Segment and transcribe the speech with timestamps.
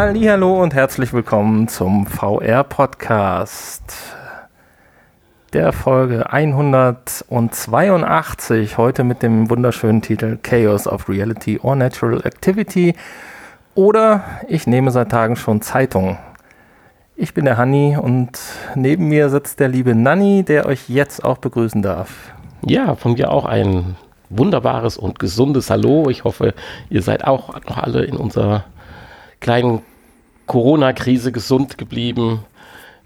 [0.00, 4.14] Hallo und herzlich willkommen zum VR Podcast.
[5.52, 12.94] Der Folge 182, heute mit dem wunderschönen Titel Chaos of Reality or Natural Activity
[13.74, 16.16] oder ich nehme seit Tagen schon Zeitung.
[17.16, 18.38] Ich bin der Hanni und
[18.76, 22.32] neben mir sitzt der liebe Nanni, der euch jetzt auch begrüßen darf.
[22.64, 23.96] Ja, von mir auch ein
[24.30, 26.08] wunderbares und gesundes Hallo.
[26.08, 26.54] Ich hoffe,
[26.88, 28.64] ihr seid auch noch alle in unserer
[29.40, 29.82] kleinen
[30.46, 32.44] Corona-Krise gesund geblieben.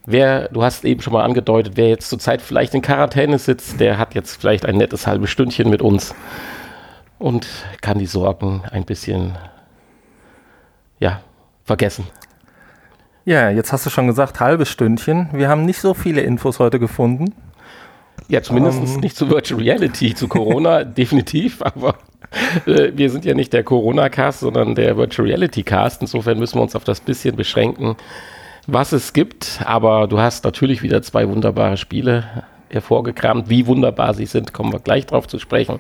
[0.07, 3.99] Wer, du hast eben schon mal angedeutet, wer jetzt zurzeit vielleicht in Quarantäne sitzt, der
[3.99, 6.15] hat jetzt vielleicht ein nettes halbes Stündchen mit uns
[7.19, 7.47] und
[7.81, 9.37] kann die Sorgen ein bisschen,
[10.99, 11.21] ja,
[11.65, 12.07] vergessen.
[13.25, 15.29] Ja, jetzt hast du schon gesagt, halbes Stündchen.
[15.33, 17.33] Wir haben nicht so viele Infos heute gefunden.
[18.29, 19.01] Ja, zumindest um, ähm.
[19.01, 21.97] nicht zu Virtual Reality, zu Corona definitiv, aber
[22.67, 26.03] äh, wir sind ja nicht der Corona-Cast, sondern der Virtual Reality-Cast.
[26.03, 27.97] Insofern müssen wir uns auf das bisschen beschränken,
[28.67, 29.61] was es gibt.
[29.65, 33.51] Aber du hast natürlich wieder zwei wunderbare Spiele hervorgekramt.
[33.51, 35.79] Wie wunderbar sie sind, kommen wir gleich drauf zu sprechen.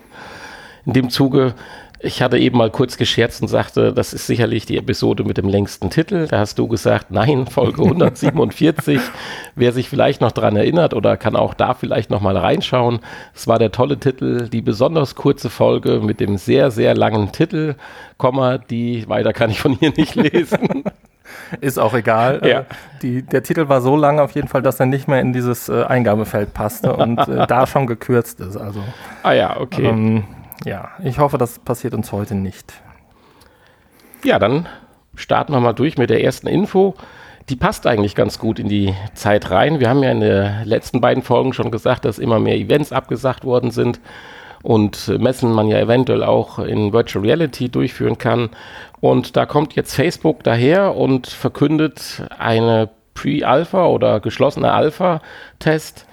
[0.85, 1.55] In dem Zuge
[2.03, 5.49] ich hatte eben mal kurz gescherzt und sagte, das ist sicherlich die Episode mit dem
[5.49, 6.27] längsten Titel.
[6.27, 9.01] Da hast du gesagt, nein, Folge 147.
[9.55, 13.01] Wer sich vielleicht noch daran erinnert oder kann auch da vielleicht noch mal reinschauen.
[13.35, 17.77] Es war der tolle Titel, die besonders kurze Folge mit dem sehr, sehr langen Titel,
[18.19, 20.85] Komma, die weiter kann ich von hier nicht lesen.
[21.61, 22.41] Ist auch egal.
[22.45, 22.67] Ja.
[23.01, 25.69] Die, der Titel war so lang auf jeden Fall, dass er nicht mehr in dieses
[25.69, 28.57] äh, Eingabefeld passte und äh, da schon gekürzt ist.
[28.57, 28.81] Also,
[29.23, 29.87] ah ja, okay.
[29.87, 30.25] Ähm,
[30.65, 32.73] ja, ich hoffe, das passiert uns heute nicht.
[34.25, 34.69] Ja, dann
[35.15, 36.95] starten wir mal durch mit der ersten Info.
[37.49, 39.81] Die passt eigentlich ganz gut in die Zeit rein.
[39.81, 43.45] Wir haben ja in den letzten beiden Folgen schon gesagt, dass immer mehr Events abgesagt
[43.45, 44.01] worden sind
[44.63, 48.51] und Messen man ja eventuell auch in Virtual Reality durchführen kann.
[49.01, 56.07] Und da kommt jetzt Facebook daher und verkündet eine Pre-Alpha oder geschlossene Alpha-Test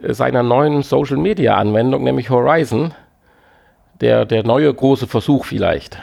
[0.00, 2.94] seiner neuen Social-Media-Anwendung, nämlich Horizon
[4.00, 5.98] der, der neue große Versuch vielleicht.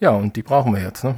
[0.00, 1.04] Ja, und die brauchen wir jetzt.
[1.04, 1.14] Ne?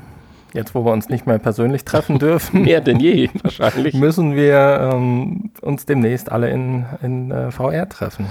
[0.54, 2.62] Jetzt, wo wir uns nicht mehr persönlich treffen dürfen.
[2.62, 3.94] mehr denn je, wahrscheinlich.
[3.94, 8.26] Müssen wir ähm, uns demnächst alle in, in äh, VR treffen.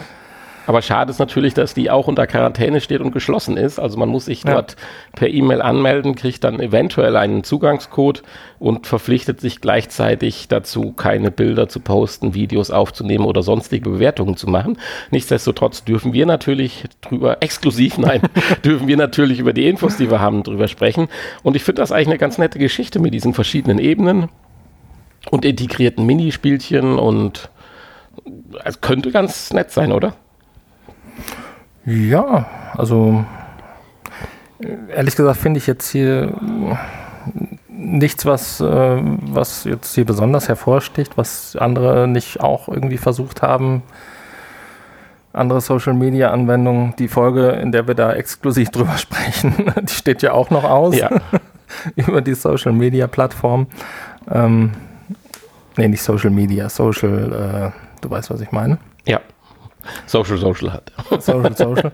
[0.67, 3.79] Aber schade ist natürlich, dass die auch unter Quarantäne steht und geschlossen ist.
[3.79, 4.51] Also man muss sich ja.
[4.51, 4.75] dort
[5.15, 8.21] per E-Mail anmelden, kriegt dann eventuell einen Zugangscode
[8.59, 14.47] und verpflichtet sich gleichzeitig dazu, keine Bilder zu posten, Videos aufzunehmen oder sonstige Bewertungen zu
[14.47, 14.77] machen.
[15.09, 18.21] Nichtsdestotrotz dürfen wir natürlich drüber, exklusiv, nein,
[18.65, 21.07] dürfen wir natürlich über die Infos, die wir haben, drüber sprechen.
[21.43, 24.27] Und ich finde das eigentlich eine ganz nette Geschichte mit diesen verschiedenen Ebenen
[25.31, 27.49] und integrierten Minispielchen und
[28.65, 30.13] es könnte ganz nett sein, oder?
[31.85, 32.45] Ja,
[32.75, 33.23] also
[34.93, 36.33] ehrlich gesagt finde ich jetzt hier
[37.69, 43.83] nichts, was, äh, was jetzt hier besonders hervorsticht, was andere nicht auch irgendwie versucht haben.
[45.33, 50.21] Andere Social Media Anwendungen, die Folge, in der wir da exklusiv drüber sprechen, die steht
[50.21, 50.97] ja auch noch aus.
[50.97, 51.09] Ja.
[51.95, 53.67] über die Social Media Plattform.
[54.31, 54.71] Ähm,
[55.75, 58.77] nee, nicht Social Media, Social, äh, du weißt, was ich meine.
[59.05, 59.21] Ja.
[60.05, 60.91] Social Social hat.
[61.19, 61.91] Social Social.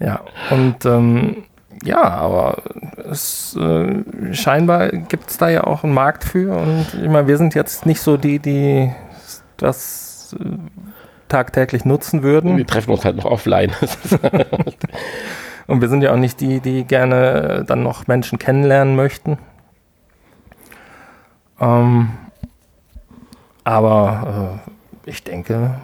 [0.00, 0.20] ja.
[0.50, 1.44] Und ähm,
[1.84, 2.62] ja, aber
[3.10, 6.56] es, äh, scheinbar gibt es da ja auch einen Markt für.
[6.56, 8.92] Und ich meine, wir sind jetzt nicht so die, die
[9.56, 10.44] das äh,
[11.28, 12.56] tagtäglich nutzen würden.
[12.56, 13.72] Wir treffen uns halt noch offline.
[15.66, 19.38] und wir sind ja auch nicht die, die gerne dann noch Menschen kennenlernen möchten.
[21.60, 22.10] Ähm,
[23.64, 24.60] aber
[25.06, 25.74] äh, ich denke,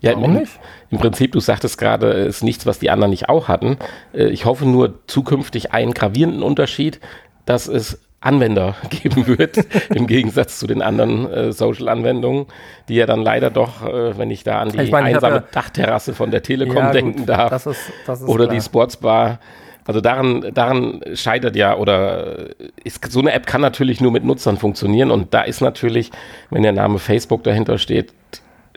[0.00, 0.52] ja, Warum nicht?
[0.90, 3.78] Im Prinzip, du sagtest gerade, ist nichts, was die anderen nicht auch hatten.
[4.14, 7.00] Äh, ich hoffe nur zukünftig einen gravierenden Unterschied,
[7.46, 9.58] dass es Anwender geben wird,
[9.94, 12.46] im Gegensatz zu den anderen äh, Social-Anwendungen,
[12.88, 15.44] die ja dann leider doch, äh, wenn ich da an die ich mein, einsame ja,
[15.52, 18.56] Dachterrasse von der Telekom ja, denken gut, darf, das ist, das ist oder klar.
[18.56, 19.38] die Sportsbar,
[19.84, 22.48] also daran, daran scheitert ja, oder
[22.82, 26.10] ist, so eine App kann natürlich nur mit Nutzern funktionieren und da ist natürlich,
[26.50, 28.12] wenn der Name Facebook dahinter steht,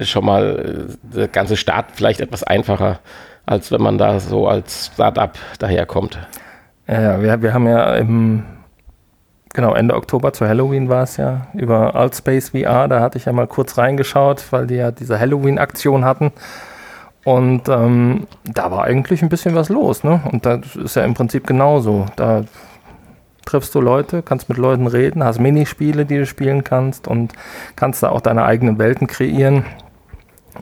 [0.06, 3.00] schon mal äh, der ganze Start vielleicht etwas einfacher,
[3.46, 6.20] als wenn man da so als Startup daherkommt.
[6.88, 8.44] Ja, wir, wir haben ja im
[9.54, 13.34] genau Ende Oktober zu Halloween war es ja über Altspace VR, da hatte ich ja
[13.34, 16.32] mal kurz reingeschaut, weil die ja diese Halloween-Aktion hatten.
[17.24, 20.22] Und ähm, da war eigentlich ein bisschen was los, ne?
[20.32, 22.08] Und das ist ja im Prinzip genauso.
[22.16, 22.44] Da
[23.46, 27.34] triffst du Leute, kannst mit Leuten reden, hast Minispiele, die du spielen kannst und
[27.76, 29.66] kannst da auch deine eigenen Welten kreieren.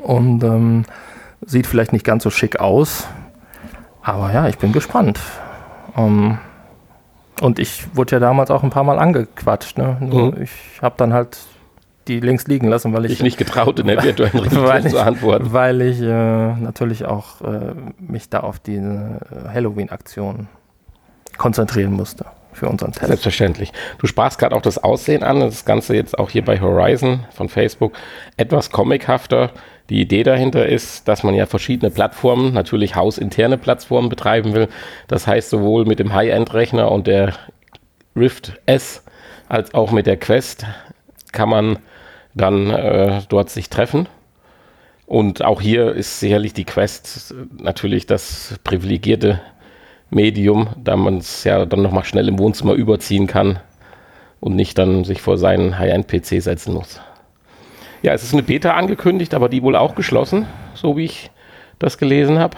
[0.01, 0.86] Und ähm,
[1.45, 3.07] sieht vielleicht nicht ganz so schick aus.
[4.01, 5.19] Aber ja, ich bin gespannt.
[5.97, 6.38] Ähm,
[7.41, 9.77] Und ich wurde ja damals auch ein paar Mal angequatscht.
[9.77, 9.97] Ne?
[10.00, 10.41] Mhm.
[10.41, 11.38] Ich habe dann halt
[12.07, 13.13] die links liegen lassen, weil ich.
[13.13, 15.53] Ich nicht getraut, in der virtuellen Realität zu antworten.
[15.53, 20.47] Weil ich äh, natürlich auch äh, mich da auf diese äh, Halloween-Aktion
[21.38, 23.07] konzentrieren musste für unseren Test.
[23.07, 23.72] Selbstverständlich.
[24.00, 27.50] Du sprachst gerade auch das Aussehen an, das Ganze jetzt auch hier bei Horizon von
[27.50, 27.94] Facebook
[28.38, 29.51] etwas comichafter.
[29.90, 34.68] Die Idee dahinter ist, dass man ja verschiedene Plattformen, natürlich hausinterne Plattformen betreiben will.
[35.07, 37.34] Das heißt, sowohl mit dem High-End-Rechner und der
[38.16, 39.04] Rift S
[39.48, 40.66] als auch mit der Quest
[41.31, 41.80] kann man
[42.36, 44.07] dann äh, dort sich treffen.
[45.07, 49.42] Und auch hier ist sicherlich die Quest natürlich das privilegierte
[50.09, 53.59] Medium, da man es ja dann nochmal schnell im Wohnzimmer überziehen kann
[54.39, 57.00] und nicht dann sich vor seinen High-End-PC setzen muss.
[58.01, 61.31] Ja, es ist eine Beta angekündigt, aber die wohl auch geschlossen, so wie ich
[61.79, 62.57] das gelesen habe.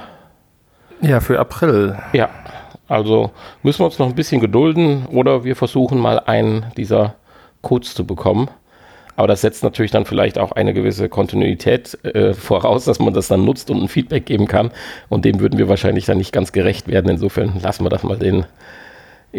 [1.02, 1.98] Ja, für April.
[2.14, 2.30] Ja,
[2.88, 3.32] also
[3.64, 7.16] müssen wir uns noch ein bisschen gedulden oder wir versuchen mal einen dieser
[7.62, 8.50] Codes zu bekommen.
[9.22, 13.28] Aber das setzt natürlich dann vielleicht auch eine gewisse Kontinuität äh, voraus, dass man das
[13.28, 14.72] dann nutzt und ein Feedback geben kann.
[15.10, 17.12] Und dem würden wir wahrscheinlich dann nicht ganz gerecht werden.
[17.12, 18.46] Insofern lassen wir das mal den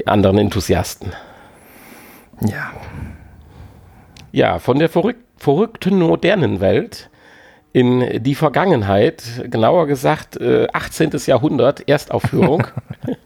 [0.07, 1.11] anderen Enthusiasten.
[2.43, 2.71] Ja.
[4.31, 7.11] Ja, von der verrück verrückten modernen Welt
[7.73, 11.11] in die Vergangenheit, genauer gesagt äh, 18.
[11.27, 12.69] Jahrhundert, Erstaufführung.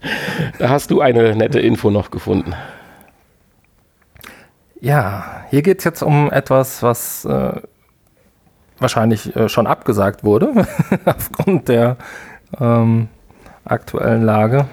[0.58, 2.54] da hast du eine nette Info noch gefunden.
[4.80, 7.60] Ja, hier geht es jetzt um etwas, was äh,
[8.78, 10.66] wahrscheinlich äh, schon abgesagt wurde,
[11.04, 11.96] aufgrund der
[12.60, 13.08] ähm,
[13.64, 14.66] aktuellen Lage.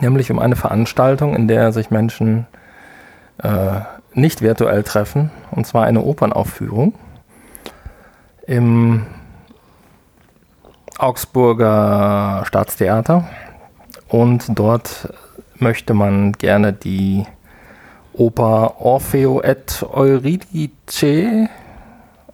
[0.00, 2.46] Nämlich um eine Veranstaltung, in der sich Menschen
[3.38, 3.80] äh,
[4.12, 6.94] nicht virtuell treffen, und zwar eine Opernaufführung
[8.46, 9.06] im
[10.98, 13.28] Augsburger Staatstheater.
[14.08, 15.12] Und dort
[15.58, 17.24] möchte man gerne die
[18.14, 21.48] Oper Orfeo et Euridice,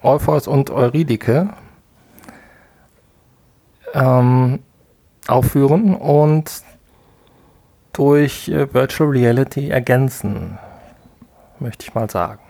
[0.02, 1.48] Orpheus und Eurydike,
[3.94, 4.60] ähm,
[5.26, 6.50] aufführen und
[7.92, 10.58] durch äh, Virtual Reality ergänzen,
[11.58, 12.40] möchte ich mal sagen.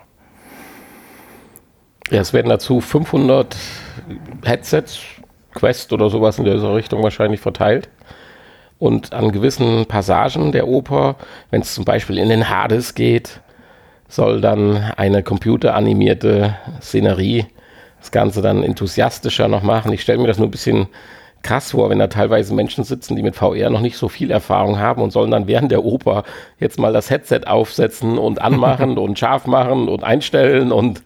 [2.11, 3.57] Ja, es werden dazu 500
[4.45, 5.01] Headsets,
[5.55, 7.89] Quest oder sowas in dieser Richtung wahrscheinlich verteilt.
[8.81, 11.15] Und an gewissen Passagen der Oper,
[11.51, 13.41] wenn es zum Beispiel in den Hades geht,
[14.09, 17.47] soll dann eine computeranimierte Szenerie
[18.01, 19.93] das Ganze dann enthusiastischer noch machen.
[19.93, 20.89] Ich stelle mir das nur ein bisschen
[21.43, 24.79] krass vor, wenn da teilweise Menschen sitzen, die mit VR noch nicht so viel Erfahrung
[24.79, 26.25] haben und sollen dann während der Oper
[26.59, 31.03] jetzt mal das Headset aufsetzen und anmachen und scharf machen und einstellen und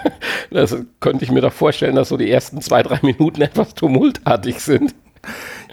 [0.50, 4.60] das könnte ich mir doch vorstellen, dass so die ersten zwei, drei Minuten etwas tumultartig
[4.60, 4.94] sind.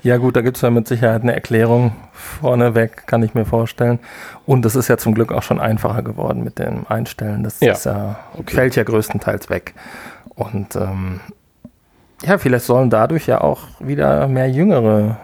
[0.06, 3.98] Ja gut, da gibt es ja mit Sicherheit eine Erklärung vorneweg, kann ich mir vorstellen.
[4.46, 7.42] Und es ist ja zum Glück auch schon einfacher geworden mit dem Einstellen.
[7.42, 7.74] Das ja.
[7.84, 8.54] Ja, okay.
[8.54, 9.74] fällt ja größtenteils weg.
[10.36, 11.22] Und ähm,
[12.22, 15.18] ja, vielleicht sollen dadurch ja auch wieder mehr jüngere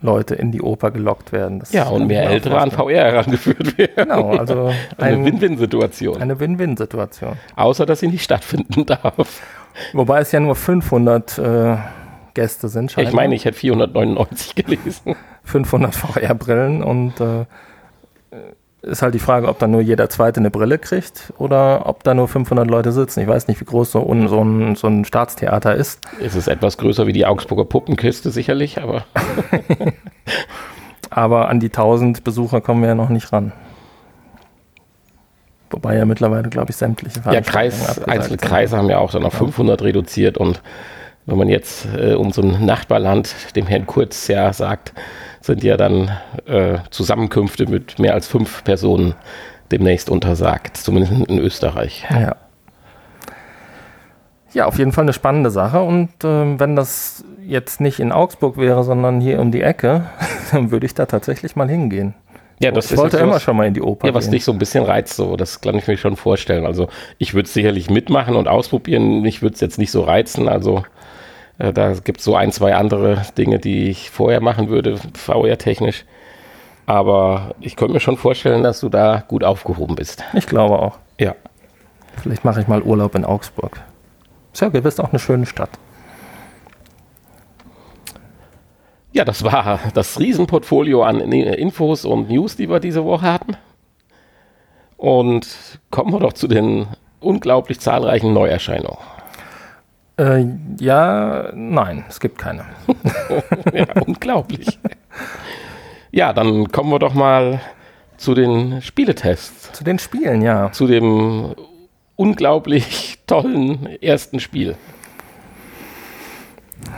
[0.00, 1.60] Leute in die Oper gelockt werden.
[1.60, 3.92] Das ja, und mehr Ältere an VR herangeführt werden.
[3.96, 6.22] Genau, also eine ein, Win-Win-Situation.
[6.22, 7.34] Eine Win-Win-Situation.
[7.54, 9.42] Außer, dass sie nicht stattfinden darf.
[9.92, 11.76] Wobei es ja nur 500 äh,
[12.34, 12.92] Gäste sind.
[12.92, 13.10] Scheinbar.
[13.10, 15.16] Ich meine, ich hätte 499 gelesen.
[15.44, 17.46] 500 VR-Brillen und äh,
[18.82, 22.14] ist halt die Frage, ob dann nur jeder Zweite eine Brille kriegt oder ob da
[22.14, 23.20] nur 500 Leute sitzen.
[23.20, 26.00] Ich weiß nicht, wie groß so, un, so, ein, so ein Staatstheater ist.
[26.20, 29.04] Es ist etwas größer wie die Augsburger Puppenkiste sicherlich, aber...
[31.10, 33.52] aber an die 1000 Besucher kommen wir ja noch nicht ran.
[35.70, 39.34] Wobei ja mittlerweile, glaube ich, sämtliche Ja, Kreis, einzelne Kreise haben ja auch dann auf
[39.34, 40.60] 500 reduziert und
[41.26, 44.92] wenn man jetzt äh, unserem Nachbarland, dem Herrn Kurz, ja sagt,
[45.40, 46.10] sind ja dann
[46.46, 49.14] äh, Zusammenkünfte mit mehr als fünf Personen
[49.70, 52.04] demnächst untersagt, zumindest in Österreich.
[52.10, 52.36] Ja.
[54.54, 55.82] Ja, auf jeden Fall eine spannende Sache.
[55.82, 60.06] Und äh, wenn das jetzt nicht in Augsburg wäre, sondern hier um die Ecke,
[60.52, 62.14] dann würde ich da tatsächlich mal hingehen.
[62.62, 64.06] Ja, das ich wollte immer was, schon mal in die Oper.
[64.06, 64.32] Ja, was gehen.
[64.32, 66.64] dich so ein bisschen reizt, so, das kann ich mir schon vorstellen.
[66.64, 66.88] Also
[67.18, 69.20] ich würde es sicherlich mitmachen und ausprobieren.
[69.20, 70.48] Mich würde es jetzt nicht so reizen.
[70.48, 70.84] Also
[71.58, 76.04] äh, da gibt es so ein, zwei andere Dinge, die ich vorher machen würde, VR-technisch.
[76.86, 80.22] Aber ich könnte mir schon vorstellen, dass du da gut aufgehoben bist.
[80.34, 80.98] Ich glaube auch.
[81.18, 81.34] Ja.
[82.22, 83.80] Vielleicht mache ich mal Urlaub in Augsburg.
[84.52, 85.70] Ist ja gewiss auch eine schöne Stadt.
[89.12, 93.56] Ja, das war das Riesenportfolio an Infos und News, die wir diese Woche hatten.
[94.96, 95.46] Und
[95.90, 96.86] kommen wir doch zu den
[97.20, 98.98] unglaublich zahlreichen Neuerscheinungen.
[100.18, 100.46] Äh,
[100.80, 102.64] ja, nein, es gibt keine.
[103.74, 104.78] ja, unglaublich.
[106.10, 107.60] Ja, dann kommen wir doch mal
[108.16, 109.72] zu den Spieletests.
[109.72, 110.70] Zu den Spielen, ja.
[110.72, 111.54] Zu dem
[112.16, 114.76] unglaublich tollen ersten Spiel.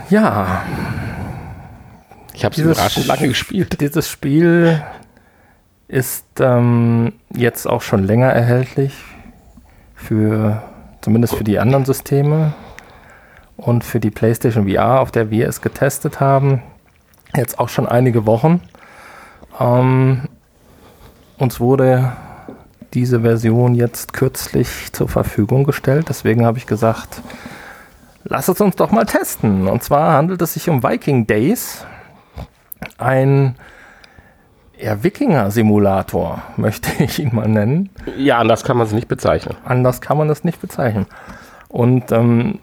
[0.09, 0.63] Ja.
[2.35, 3.77] Ich habe es überraschend lange gespielt.
[3.79, 4.83] Dieses Spiel
[5.87, 8.93] ist ähm, jetzt auch schon länger erhältlich
[9.95, 10.61] für
[10.99, 12.53] zumindest für die anderen Systeme
[13.55, 16.61] und für die PlayStation VR, auf der wir es getestet haben,
[17.35, 18.61] jetzt auch schon einige Wochen.
[19.57, 20.27] Ähm,
[21.37, 22.13] uns wurde
[22.93, 27.21] diese Version jetzt kürzlich zur Verfügung gestellt, deswegen habe ich gesagt,
[28.23, 29.67] lass es uns doch mal testen.
[29.67, 31.85] Und zwar handelt es sich um Viking Days,
[32.97, 33.55] ein
[34.77, 37.89] eher Wikinger-Simulator, möchte ich ihn mal nennen.
[38.17, 39.55] Ja, anders kann man es nicht bezeichnen.
[39.65, 41.05] Anders kann man es nicht bezeichnen.
[41.69, 42.59] Und ähm,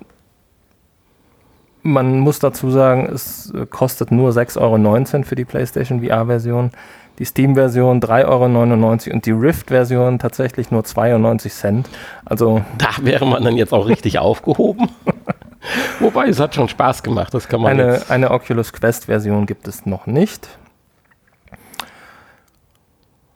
[1.83, 6.71] man muss dazu sagen, es kostet nur 6,19 Euro für die PlayStation VR-Version,
[7.19, 11.89] die Steam-Version 3,99 Euro und die Rift-Version tatsächlich nur 92 Cent.
[12.25, 14.89] Also da wäre man dann jetzt auch richtig aufgehoben.
[16.01, 19.87] Wobei es hat schon Spaß gemacht, das kann man eine, eine Oculus Quest-Version gibt es
[19.87, 20.49] noch nicht.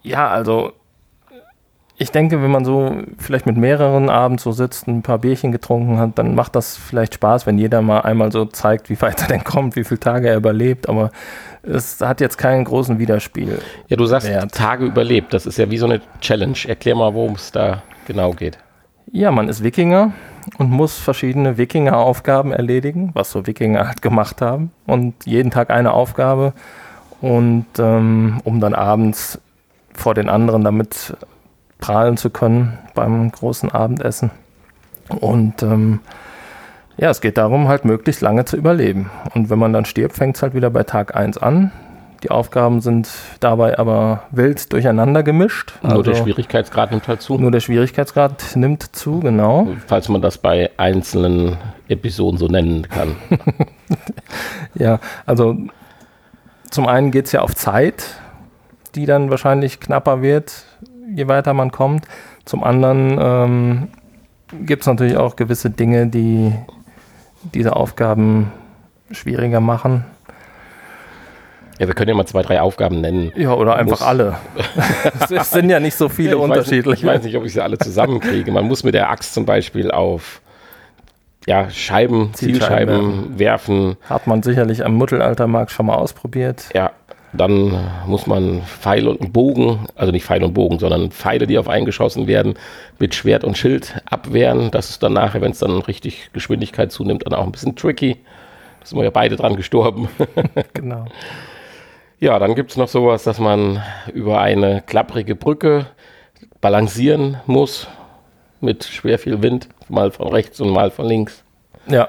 [0.02, 0.72] Ja, also
[1.98, 5.98] ich denke, wenn man so vielleicht mit mehreren abends so sitzt, ein paar Bierchen getrunken
[5.98, 9.28] hat, dann macht das vielleicht Spaß, wenn jeder mal einmal so zeigt, wie weit er
[9.28, 10.90] denn kommt, wie viele Tage er überlebt.
[10.90, 11.10] Aber
[11.62, 13.60] es hat jetzt keinen großen Widerspiel.
[13.88, 14.54] Ja, du sagst Wert.
[14.54, 15.32] Tage überlebt.
[15.32, 16.58] Das ist ja wie so eine Challenge.
[16.66, 18.58] Erklär mal, worum es da genau geht.
[19.10, 20.12] Ja, man ist Wikinger
[20.58, 24.70] und muss verschiedene Wikinger-Aufgaben erledigen, was so Wikinger halt gemacht haben.
[24.86, 26.52] Und jeden Tag eine Aufgabe.
[27.20, 29.40] Und ähm, um dann abends
[29.94, 31.16] vor den anderen damit
[31.78, 34.30] prahlen zu können beim großen Abendessen.
[35.08, 36.00] Und ähm,
[36.96, 39.10] ja, es geht darum, halt möglichst lange zu überleben.
[39.34, 41.70] Und wenn man dann stirbt, fängt es halt wieder bei Tag 1 an.
[42.22, 43.08] Die Aufgaben sind
[43.40, 45.74] dabei aber wild durcheinander gemischt.
[45.82, 47.38] Nur also der Schwierigkeitsgrad nimmt halt zu.
[47.38, 49.68] Nur der Schwierigkeitsgrad nimmt zu, genau.
[49.86, 51.56] Falls man das bei einzelnen
[51.88, 53.16] Episoden so nennen kann.
[54.74, 55.56] ja, also
[56.70, 58.16] zum einen geht es ja auf Zeit
[58.96, 60.64] die dann wahrscheinlich knapper wird,
[61.14, 62.06] je weiter man kommt.
[62.44, 63.88] Zum anderen ähm,
[64.64, 66.52] gibt es natürlich auch gewisse Dinge, die
[67.54, 68.50] diese Aufgaben
[69.10, 70.04] schwieriger machen.
[71.78, 73.32] Ja, wir können ja mal zwei, drei Aufgaben nennen.
[73.36, 74.36] Ja, oder einfach muss, alle.
[75.30, 76.86] es sind ja nicht so viele ja, unterschiedliche.
[76.86, 78.50] Weiß, ich weiß nicht, ob ich sie alle zusammenkriege.
[78.50, 80.40] Man muss mit der Axt zum Beispiel auf
[81.46, 83.96] ja, Scheiben, Zielscheiben, Zielscheiben werfen.
[84.08, 86.64] Hat man sicherlich am Mittelaltermarkt schon mal ausprobiert.
[86.74, 86.92] Ja,
[87.32, 91.68] dann muss man Pfeil und Bogen, also nicht Pfeil und Bogen, sondern Pfeile, die auf
[91.68, 92.54] einen geschossen werden,
[92.98, 94.70] mit Schwert und Schild abwehren.
[94.70, 98.16] Das ist dann nachher, wenn es dann richtig Geschwindigkeit zunimmt, dann auch ein bisschen tricky.
[98.80, 100.08] Da sind wir ja beide dran gestorben.
[100.74, 101.06] genau.
[102.18, 103.82] Ja, dann gibt es noch sowas, dass man
[104.12, 105.86] über eine klapprige Brücke
[106.60, 107.88] balancieren muss
[108.60, 111.44] mit schwer viel Wind, mal von rechts und mal von links.
[111.86, 112.08] Ja.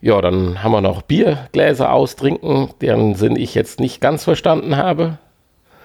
[0.00, 5.18] Ja, dann haben wir noch Biergläser austrinken, deren Sinn ich jetzt nicht ganz verstanden habe.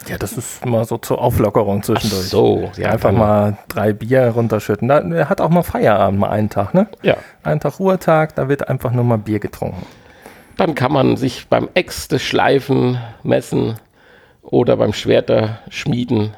[0.07, 2.23] Ja, das ist mal so zur Auflockerung zwischendurch.
[2.25, 4.87] Ach so, ja, einfach mal drei Bier runterschütten.
[4.87, 6.87] Da, er hat auch mal Feierabend, mal einen Tag, ne?
[7.03, 7.17] Ja.
[7.43, 9.85] Einen Tag Ruhetag, da wird einfach nur mal Bier getrunken.
[10.61, 13.79] Dann kann man sich beim Äxte schleifen messen
[14.43, 16.35] oder beim Schwerter schmieden.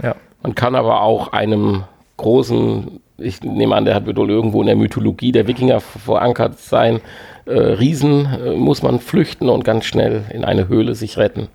[0.00, 0.14] Ja.
[0.44, 1.82] Man kann aber auch einem
[2.16, 7.00] großen ich nehme an, der hat wohl irgendwo in der Mythologie der Wikinger verankert sein.
[7.44, 11.48] Äh, Riesen äh, muss man flüchten und ganz schnell in eine Höhle sich retten.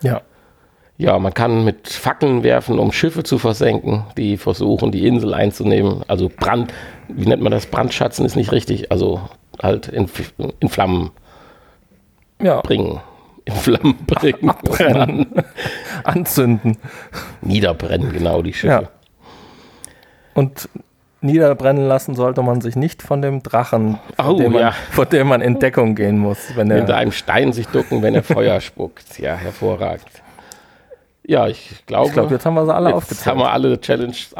[0.00, 0.22] Ja.
[0.96, 6.04] Ja, man kann mit Fackeln werfen, um Schiffe zu versenken, die versuchen, die Insel einzunehmen.
[6.08, 6.72] Also Brand,
[7.08, 7.66] wie nennt man das?
[7.66, 8.90] Brandschatzen ist nicht richtig.
[8.90, 9.20] Also
[9.62, 10.08] halt in,
[10.60, 11.10] in Flammen
[12.40, 12.60] ja.
[12.60, 13.00] bringen.
[13.44, 14.48] In Flammen bringen.
[14.50, 15.26] Abbrennen.
[16.04, 16.78] Anzünden.
[17.42, 18.82] Niederbrennen, genau, die Schiffe.
[18.82, 18.88] Ja.
[20.34, 20.68] Und
[21.20, 24.72] niederbrennen lassen sollte man sich nicht von dem Drachen, vor, oh, dem, man, ja.
[24.72, 26.38] vor dem man in Deckung gehen muss.
[26.54, 29.18] Wenn er Hinter einem Stein sich ducken, wenn er Feuer spuckt.
[29.18, 30.06] Ja, hervorragend.
[31.26, 32.08] Ja, ich glaube.
[32.08, 33.26] Ich glaube, jetzt haben wir sie alle jetzt aufgezählt.
[33.26, 34.34] haben wir alle Challenges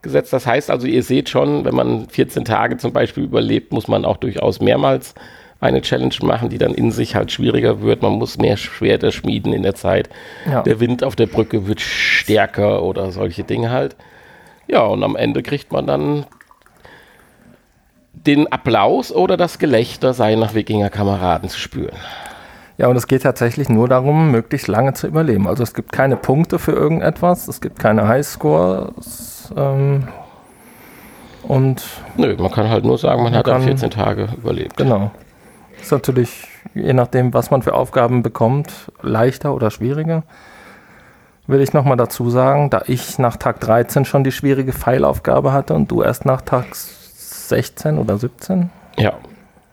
[0.00, 0.32] aufgesetzt.
[0.32, 4.04] Das heißt also, ihr seht schon, wenn man 14 Tage zum Beispiel überlebt, muss man
[4.04, 5.14] auch durchaus mehrmals
[5.60, 8.00] eine Challenge machen, die dann in sich halt schwieriger wird.
[8.00, 10.08] Man muss mehr Schwerter schmieden in der Zeit.
[10.50, 10.62] Ja.
[10.62, 13.94] Der Wind auf der Brücke wird stärker oder solche Dinge halt.
[14.68, 16.24] Ja, und am Ende kriegt man dann
[18.14, 21.96] den Applaus oder das Gelächter seiner Wikinger-Kameraden zu spüren.
[22.78, 25.46] Ja, und es geht tatsächlich nur darum, möglichst lange zu überleben.
[25.46, 28.08] Also es gibt keine Punkte für irgendetwas, es gibt keine
[29.56, 30.08] Ähm,
[31.42, 31.82] und
[32.16, 34.76] Nö, man kann halt nur sagen, man, man hat dann 14 Tage überlebt.
[34.76, 35.10] Genau.
[35.80, 40.24] Ist natürlich, je nachdem, was man für Aufgaben bekommt, leichter oder schwieriger.
[41.46, 45.74] will ich nochmal dazu sagen, da ich nach Tag 13 schon die schwierige Pfeilaufgabe hatte
[45.74, 48.70] und du erst nach Tag 16 oder 17.
[48.98, 49.14] Ja.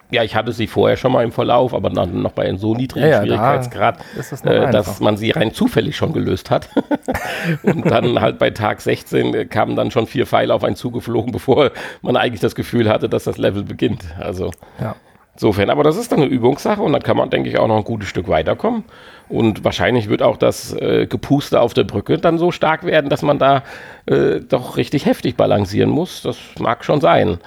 [0.10, 2.74] Ja, ich hatte sie vorher schon mal im Verlauf, aber dann noch bei einem so
[2.74, 4.00] niedrigen ja, ja, Schwierigkeitsgrad,
[4.44, 6.70] da äh, dass man sie rein zufällig schon gelöst hat.
[7.64, 11.72] und dann halt bei Tag 16 kamen dann schon vier Pfeile auf einen zugeflogen, bevor
[12.02, 14.06] man eigentlich das Gefühl hatte, dass das Level beginnt.
[14.18, 14.96] Also ja.
[15.34, 17.78] insofern, aber das ist dann eine Übungssache und dann kann man, denke ich, auch noch
[17.78, 18.86] ein gutes Stück weiterkommen.
[19.28, 23.24] Und wahrscheinlich wird auch das äh, Gepuste auf der Brücke dann so stark werden, dass
[23.24, 23.64] man da
[24.06, 26.22] äh, doch richtig heftig balancieren muss.
[26.22, 27.40] Das mag schon sein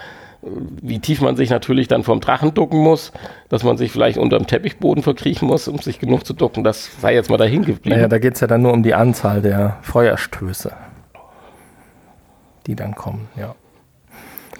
[0.43, 3.13] wie tief man sich natürlich dann vom Drachen ducken muss,
[3.49, 6.91] dass man sich vielleicht unter dem Teppichboden verkriechen muss, um sich genug zu ducken, das
[7.01, 7.97] sei jetzt mal dahin geblieben.
[7.97, 10.73] Naja, da geht es ja dann nur um die Anzahl der Feuerstöße,
[12.67, 13.55] die dann kommen, ja.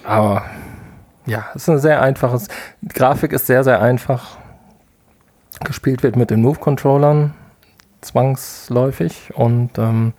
[0.03, 0.43] Aber
[1.25, 2.47] ja, es ist ein sehr einfaches,
[2.81, 4.37] die Grafik ist sehr, sehr einfach.
[5.63, 7.33] Gespielt wird mit den Move-Controllern,
[8.01, 10.13] zwangsläufig und ähm,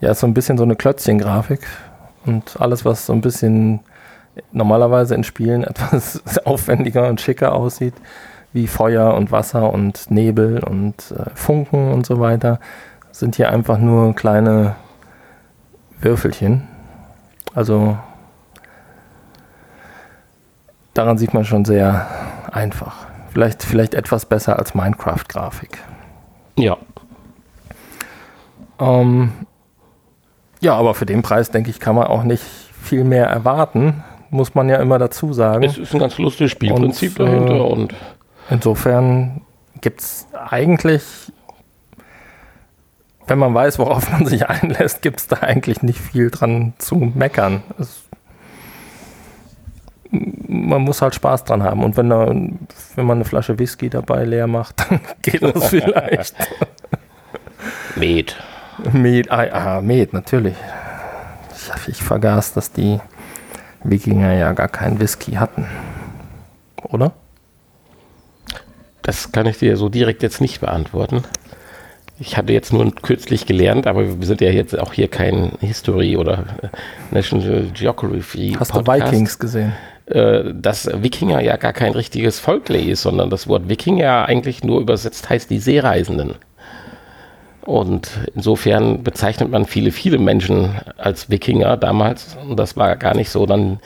[0.00, 1.60] ja, ist so ein bisschen so eine Klötzchen-Grafik
[2.24, 3.80] und alles, was so ein bisschen
[4.52, 7.94] normalerweise in Spielen etwas aufwendiger und schicker aussieht,
[8.52, 12.58] wie Feuer und Wasser und Nebel und äh, Funken und so weiter,
[13.12, 14.76] sind hier einfach nur kleine
[16.00, 16.66] Würfelchen.
[17.54, 17.98] Also
[20.94, 22.06] daran sieht man schon sehr
[22.52, 23.06] einfach.
[23.32, 25.78] Vielleicht, vielleicht etwas besser als Minecraft-Grafik.
[26.56, 26.76] Ja.
[28.80, 29.32] Ähm,
[30.60, 32.44] ja, aber für den Preis, denke ich, kann man auch nicht
[32.82, 35.64] viel mehr erwarten muss man ja immer dazu sagen.
[35.64, 37.56] Es ist ein ganz lustiges Spielprinzip und, dahinter.
[37.56, 37.94] Äh, und
[38.48, 39.42] insofern
[39.80, 41.02] gibt es eigentlich,
[43.26, 46.96] wenn man weiß, worauf man sich einlässt, gibt es da eigentlich nicht viel dran zu
[46.96, 47.62] meckern.
[47.78, 48.04] Es,
[50.10, 51.84] man muss halt Spaß dran haben.
[51.84, 56.34] Und wenn, da, wenn man eine Flasche Whisky dabei leer macht, dann geht das vielleicht.
[57.96, 58.36] Met.
[58.92, 60.56] Met, ah, ah, Met, natürlich.
[61.54, 62.98] Ich, ich vergaß, dass die
[63.84, 65.66] Wikinger ja gar keinen Whisky hatten.
[66.84, 67.12] Oder?
[69.02, 71.24] Das kann ich dir so direkt jetzt nicht beantworten.
[72.18, 76.18] Ich hatte jetzt nur kürzlich gelernt, aber wir sind ja jetzt auch hier kein History
[76.18, 76.68] oder äh,
[77.10, 78.54] National Geography.
[78.58, 79.72] Hast Podcast, du Vikings gesehen?
[80.04, 84.80] Äh, dass Wikinger ja gar kein richtiges Volk ist, sondern das Wort Wikinger eigentlich nur
[84.80, 86.34] übersetzt heißt die Seereisenden.
[87.70, 92.36] Und insofern bezeichnet man viele, viele Menschen als Wikinger damals.
[92.48, 93.78] Und das war gar nicht so dann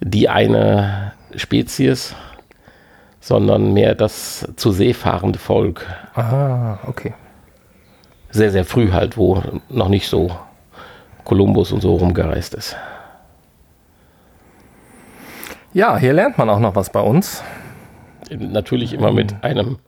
[0.00, 2.14] die eine Spezies,
[3.18, 5.86] sondern mehr das zu See fahrende Volk.
[6.14, 7.14] Ah, okay.
[8.28, 10.30] Sehr, sehr früh halt, wo noch nicht so
[11.24, 12.76] Kolumbus und so rumgereist ist.
[15.72, 17.42] Ja, hier lernt man auch noch was bei uns.
[18.28, 19.78] Natürlich immer mit einem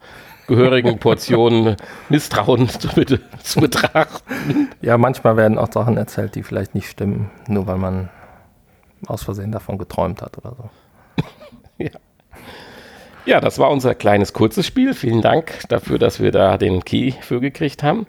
[0.47, 1.77] gehörigen Portionen
[2.09, 2.89] Misstrauen zu,
[3.43, 4.69] zu betrachten.
[4.81, 8.11] Ja, manchmal werden auch Sachen erzählt, die vielleicht nicht stimmen, nur weil man
[9.07, 10.71] aus Versehen davon geträumt hat oder so.
[11.79, 11.91] ja.
[13.27, 14.95] ja, das war unser kleines kurzes Spiel.
[14.95, 18.07] Vielen Dank dafür, dass wir da den Key für gekriegt haben.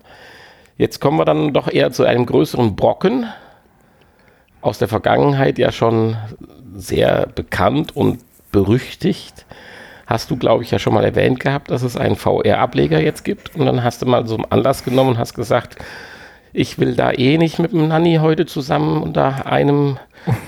[0.77, 3.27] Jetzt kommen wir dann doch eher zu einem größeren Brocken.
[4.61, 6.17] Aus der Vergangenheit ja schon
[6.75, 8.19] sehr bekannt und
[8.51, 9.45] berüchtigt
[10.05, 13.55] hast du, glaube ich, ja schon mal erwähnt gehabt, dass es einen VR-Ableger jetzt gibt.
[13.55, 15.77] Und dann hast du mal so einen Anlass genommen und hast gesagt,
[16.51, 19.97] ich will da eh nicht mit dem Nanny heute zusammen unter einem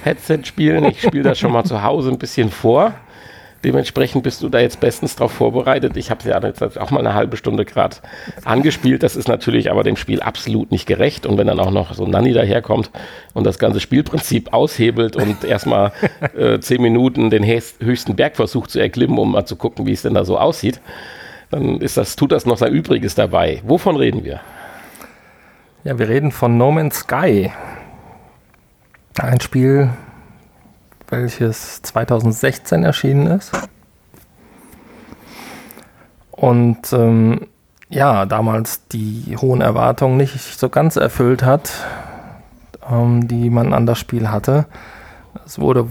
[0.03, 0.85] Headset spielen.
[0.85, 2.93] Ich spiele das schon mal zu Hause ein bisschen vor.
[3.65, 5.97] Dementsprechend bist du da jetzt bestens drauf vorbereitet.
[5.97, 7.95] Ich habe es ja jetzt auch mal eine halbe Stunde gerade
[8.43, 9.01] angespielt.
[9.01, 11.25] Das ist natürlich aber dem Spiel absolut nicht gerecht.
[11.25, 12.91] Und wenn dann auch noch so ein Nanny daherkommt
[13.34, 15.93] und das ganze Spielprinzip aushebelt und erstmal
[16.38, 20.04] äh, zehn Minuten den höchsten Berg versucht zu erklimmen, um mal zu gucken, wie es
[20.04, 20.80] denn da so aussieht,
[21.49, 23.63] dann ist das, tut das noch sein Übriges dabei.
[23.65, 24.41] Wovon reden wir?
[25.84, 27.51] Ja, wir reden von No Man's Sky.
[29.17, 29.89] Ein Spiel,
[31.09, 33.51] welches 2016 erschienen ist.
[36.31, 37.47] Und ähm,
[37.89, 41.71] ja, damals die hohen Erwartungen nicht so ganz erfüllt hat,
[42.89, 44.65] ähm, die man an das Spiel hatte.
[45.45, 45.87] Es wurde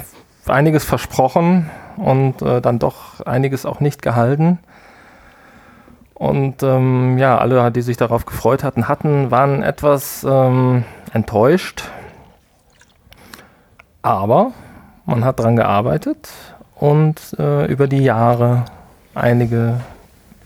[0.47, 4.59] einiges versprochen und äh, dann doch einiges auch nicht gehalten.
[6.15, 11.85] Und ähm, ja, alle, die sich darauf gefreut hatten, hatten, waren etwas ähm, enttäuscht.
[14.03, 14.53] Aber
[15.07, 16.29] man hat daran gearbeitet
[16.75, 18.65] und äh, über die Jahre
[19.15, 19.81] einige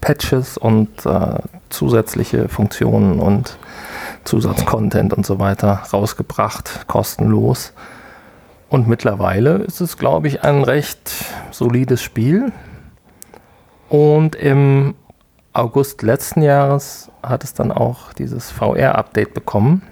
[0.01, 1.39] Patches und äh,
[1.71, 3.59] zusätzliche Funktionen und
[4.25, 7.73] Zusatzcontent und so weiter rausgebracht, kostenlos.
[8.69, 11.11] Und mittlerweile ist es, glaube ich, ein recht
[11.51, 12.53] solides Spiel.
[13.89, 14.95] Und im
[15.55, 19.83] August letzten Jahres hat es dann auch dieses VR-Update bekommen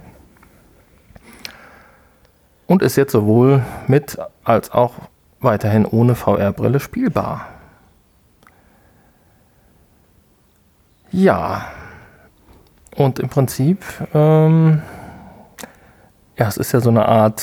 [2.66, 4.94] und ist jetzt sowohl mit als auch
[5.40, 7.46] weiterhin ohne VR-Brille spielbar.
[11.10, 11.66] Ja,
[12.96, 14.82] und im Prinzip, ähm,
[16.36, 17.42] ja, es ist ja so eine Art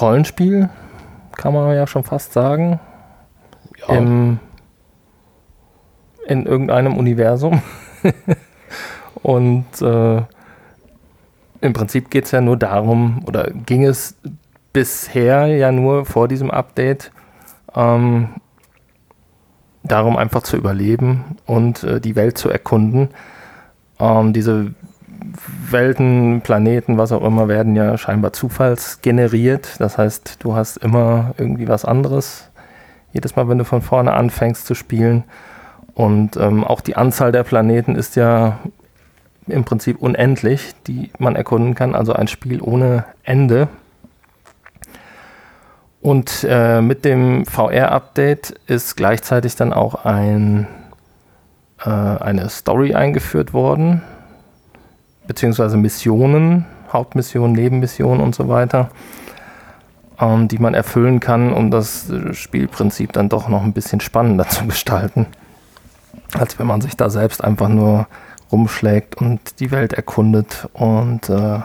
[0.00, 0.68] Rollenspiel,
[1.36, 2.80] kann man ja schon fast sagen.
[3.88, 3.96] Ja.
[3.96, 4.38] Im,
[6.26, 7.62] in irgendeinem Universum.
[9.22, 10.22] und äh,
[11.66, 14.16] im Prinzip geht es ja nur darum, oder ging es
[14.72, 17.10] bisher ja nur vor diesem Update,
[17.74, 18.28] ähm,
[19.82, 23.10] darum einfach zu überleben und äh, die Welt zu erkunden.
[23.98, 24.74] Ähm, diese
[25.70, 29.80] Welten, Planeten, was auch immer, werden ja scheinbar zufallsgeneriert.
[29.80, 32.50] Das heißt, du hast immer irgendwie was anderes.
[33.12, 35.24] Jedes Mal, wenn du von vorne anfängst zu spielen.
[35.94, 38.58] Und ähm, auch die Anzahl der Planeten ist ja
[39.46, 41.94] im Prinzip unendlich, die man erkunden kann.
[41.94, 43.68] Also ein Spiel ohne Ende.
[46.00, 50.68] Und äh, mit dem VR-Update ist gleichzeitig dann auch ein,
[51.84, 54.02] äh, eine Story eingeführt worden,
[55.26, 58.90] beziehungsweise Missionen, Hauptmissionen, Nebenmissionen und so weiter,
[60.20, 64.64] ähm, die man erfüllen kann, um das Spielprinzip dann doch noch ein bisschen spannender zu
[64.66, 65.26] gestalten,
[66.38, 68.06] als wenn man sich da selbst einfach nur
[68.52, 71.60] rumschlägt und die Welt erkundet und äh,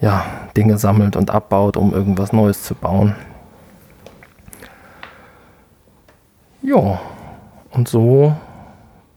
[0.00, 0.24] ja,
[0.56, 3.14] Dinge sammelt und abbaut, um irgendwas Neues zu bauen.
[6.62, 7.00] Ja,
[7.70, 8.34] und so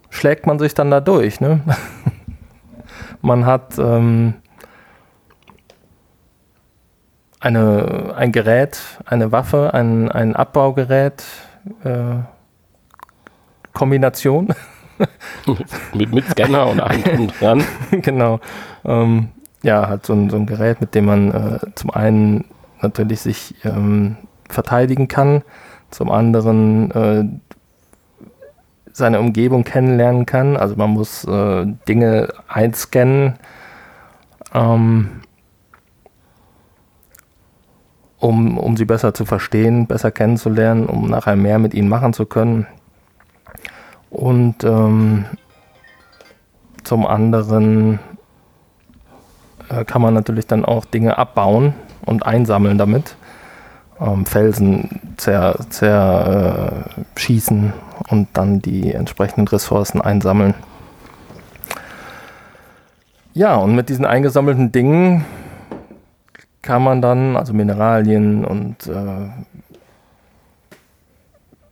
[0.10, 1.42] schlägt man sich dann da durch.
[1.42, 1.62] Ne?
[3.22, 4.36] man hat ähm,
[7.40, 11.24] eine, ein Gerät, eine Waffe, ein, ein Abbaugerät,
[11.84, 12.20] äh,
[13.74, 14.54] Kombination
[15.94, 17.64] mit, mit Scanner und allem dran.
[17.92, 18.40] genau.
[18.86, 19.30] Ähm,
[19.64, 22.46] ja, hat so ein, so ein Gerät, mit dem man äh, zum einen
[22.82, 24.18] natürlich sich ähm,
[24.50, 25.44] verteidigen kann,
[25.92, 27.26] zum anderen äh,
[28.94, 30.58] seine Umgebung kennenlernen kann.
[30.58, 33.36] Also man muss äh, Dinge einscannen,
[34.54, 35.22] ähm,
[38.20, 42.26] um, um sie besser zu verstehen, besser kennenzulernen, um nachher mehr mit ihnen machen zu
[42.26, 42.68] können.
[44.12, 45.26] Und ähm,
[46.84, 48.00] zum anderen
[49.69, 51.74] äh, kann man natürlich dann auch Dinge abbauen
[52.06, 53.15] und einsammeln damit.
[54.00, 56.86] Ähm, Felsen zerschießen zer,
[58.08, 60.56] äh, und dann die entsprechenden Ressourcen einsammeln.
[63.34, 65.24] Ja, und mit diesen eingesammelten Dingen
[66.62, 69.30] kann man dann, also Mineralien und äh,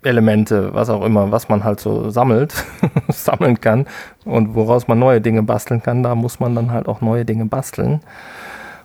[0.02, 2.54] Elemente, was auch immer, was man halt so sammelt,
[3.10, 3.86] sammeln kann
[4.26, 7.46] und woraus man neue Dinge basteln kann, da muss man dann halt auch neue Dinge
[7.46, 8.00] basteln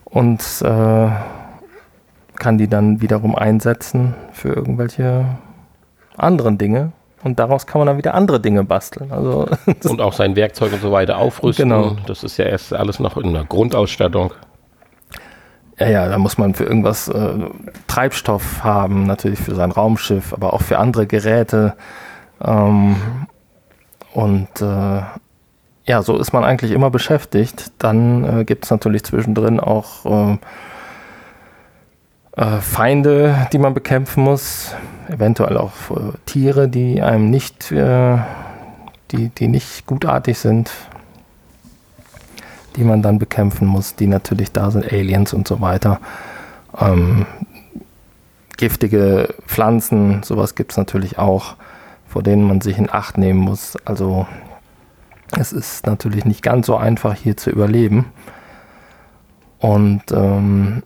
[0.04, 1.08] und äh,
[2.36, 5.24] kann die dann wiederum einsetzen für irgendwelche
[6.16, 6.92] anderen Dinge
[7.24, 9.10] und daraus kann man dann wieder andere Dinge basteln.
[9.10, 9.48] Also
[9.88, 11.70] und auch sein Werkzeug und so weiter aufrüsten.
[11.70, 11.96] Genau.
[12.06, 14.32] Das ist ja erst alles noch in der Grundausstattung.
[15.78, 17.34] Ja, ja, da muss man für irgendwas äh,
[17.88, 21.74] Treibstoff haben, natürlich für sein Raumschiff, aber auch für andere Geräte.
[22.40, 22.96] Ähm,
[24.12, 25.02] und äh,
[25.86, 27.72] ja, so ist man eigentlich immer beschäftigt.
[27.78, 30.38] Dann äh, gibt es natürlich zwischendrin auch äh,
[32.36, 34.76] äh, Feinde, die man bekämpfen muss,
[35.08, 40.70] eventuell auch äh, Tiere, die einem nicht, die, die nicht gutartig sind
[42.76, 46.00] die man dann bekämpfen muss, die natürlich da sind, Aliens und so weiter.
[46.78, 47.26] Ähm,
[48.56, 51.56] giftige Pflanzen, sowas gibt es natürlich auch,
[52.06, 53.76] vor denen man sich in Acht nehmen muss.
[53.84, 54.26] Also
[55.38, 58.06] es ist natürlich nicht ganz so einfach hier zu überleben.
[59.58, 60.82] Und ähm,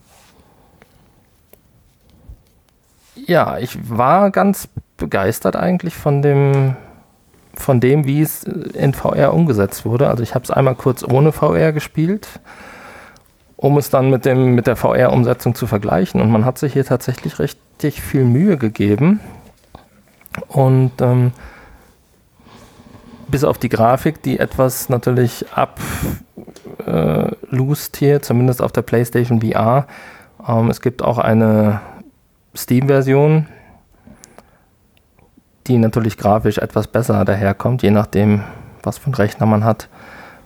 [3.15, 6.77] ja, ich war ganz begeistert eigentlich von dem
[7.61, 10.09] von dem, wie es in VR umgesetzt wurde.
[10.09, 12.29] Also ich habe es einmal kurz ohne VR gespielt,
[13.57, 16.21] um es dann mit, dem, mit der VR-Umsetzung zu vergleichen.
[16.21, 19.21] Und man hat sich hier tatsächlich richtig viel Mühe gegeben.
[20.47, 21.33] Und ähm,
[23.29, 25.47] bis auf die Grafik, die etwas natürlich
[26.87, 29.87] ablust äh, hier, zumindest auf der PlayStation VR.
[30.47, 31.81] Ähm, es gibt auch eine
[32.57, 33.47] Steam-Version,
[35.69, 38.43] die natürlich grafisch etwas besser daherkommt, je nachdem,
[38.83, 39.89] was für einen Rechner man hat.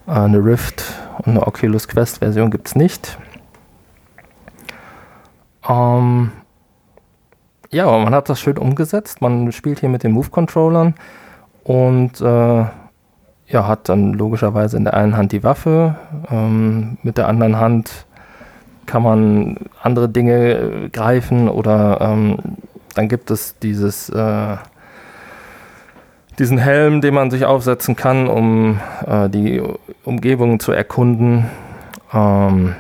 [0.07, 0.85] Äh, eine Rift
[1.19, 3.19] und eine Oculus Quest Version gibt es nicht.
[5.69, 6.33] Ähm,
[7.71, 9.23] ja, aber man hat das schön umgesetzt.
[9.23, 10.95] Man spielt hier mit den Move-Controllern
[11.65, 12.65] und äh,
[13.47, 15.97] ja, hat dann logischerweise in der einen Hand die Waffe,
[16.31, 18.07] ähm, mit der anderen Hand
[18.87, 22.39] kann man andere Dinge greifen oder ähm,
[22.95, 24.57] dann gibt es dieses äh,
[26.39, 29.63] diesen Helm, den man sich aufsetzen kann, um äh, die
[30.05, 31.47] Umgebung zu erkunden,
[32.13, 32.75] ähm,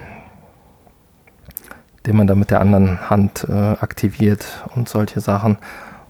[2.07, 5.59] den man dann mit der anderen Hand äh, aktiviert und solche Sachen.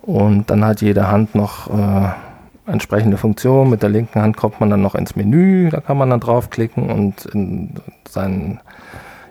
[0.02, 2.09] Und dann hat jede Hand noch äh,
[2.66, 3.70] entsprechende Funktion.
[3.70, 6.90] Mit der linken Hand kommt man dann noch ins Menü, da kann man dann draufklicken
[6.90, 7.74] und in
[8.09, 8.61] sein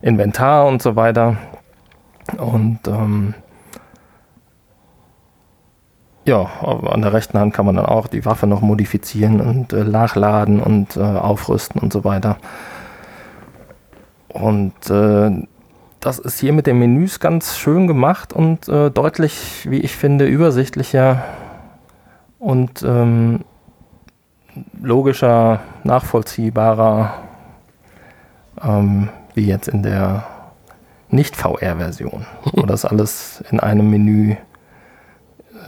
[0.02, 1.38] Inventar und so weiter.
[2.38, 3.34] Und ähm,
[6.32, 9.84] ja, an der rechten Hand kann man dann auch die Waffe noch modifizieren und äh,
[9.84, 12.38] nachladen und äh, aufrüsten und so weiter.
[14.30, 15.46] Und äh,
[16.00, 20.26] das ist hier mit den Menüs ganz schön gemacht und äh, deutlich, wie ich finde,
[20.26, 21.22] übersichtlicher
[22.40, 23.42] und ähm,
[24.82, 27.14] logischer, nachvollziehbarer,
[28.64, 30.24] ähm, wie jetzt in der
[31.10, 34.38] Nicht-VR-Version, wo das alles in einem Menü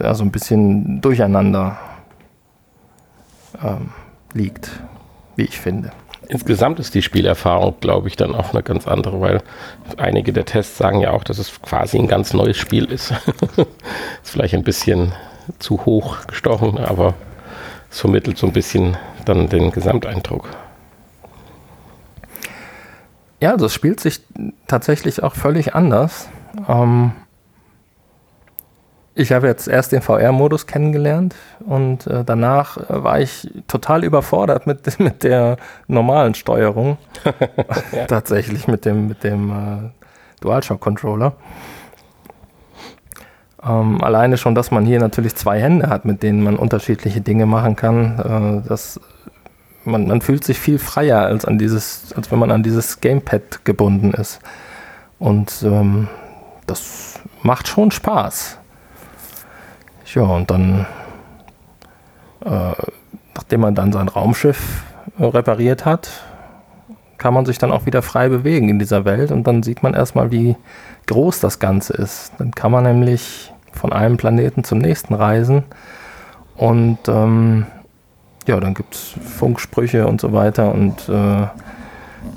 [0.00, 1.78] ja, so ein bisschen durcheinander
[3.62, 3.90] ähm,
[4.32, 4.70] liegt,
[5.36, 5.90] wie ich finde.
[6.28, 9.42] Insgesamt ist die Spielerfahrung, glaube ich, dann auch eine ganz andere, weil
[9.98, 13.12] einige der Tests sagen ja auch, dass es quasi ein ganz neues Spiel ist.
[14.22, 15.12] ist vielleicht ein bisschen
[15.58, 17.14] zu hoch gestochen, aber
[17.90, 20.48] es vermittelt so ein bisschen dann den Gesamteindruck.
[23.40, 24.22] Ja, das spielt sich
[24.66, 26.30] tatsächlich auch völlig anders.
[26.66, 27.12] Ähm,
[29.14, 34.66] ich habe jetzt erst den VR-Modus kennengelernt und äh, danach äh, war ich total überfordert
[34.66, 36.98] mit, mit der normalen Steuerung.
[38.08, 39.90] Tatsächlich mit dem, mit dem äh,
[40.40, 41.32] DualShock-Controller.
[43.62, 47.46] Ähm, alleine schon, dass man hier natürlich zwei Hände hat, mit denen man unterschiedliche Dinge
[47.46, 48.62] machen kann.
[48.64, 49.00] Äh, das,
[49.84, 53.64] man, man fühlt sich viel freier, als, an dieses, als wenn man an dieses Gamepad
[53.64, 54.40] gebunden ist.
[55.20, 56.08] Und ähm,
[56.66, 58.58] das macht schon Spaß.
[60.14, 60.86] Ja, und dann,
[62.44, 62.72] äh,
[63.34, 64.84] nachdem man dann sein Raumschiff
[65.18, 66.08] repariert hat,
[67.18, 69.94] kann man sich dann auch wieder frei bewegen in dieser Welt und dann sieht man
[69.94, 70.56] erstmal, wie
[71.06, 72.32] groß das Ganze ist.
[72.38, 75.64] Dann kann man nämlich von einem Planeten zum nächsten reisen
[76.56, 77.66] und ähm,
[78.46, 81.46] ja, dann gibt es Funksprüche und so weiter und äh,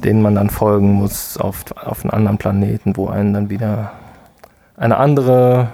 [0.04, 3.92] denen man dann folgen muss auf, auf einen anderen Planeten, wo einen dann wieder
[4.78, 5.70] eine andere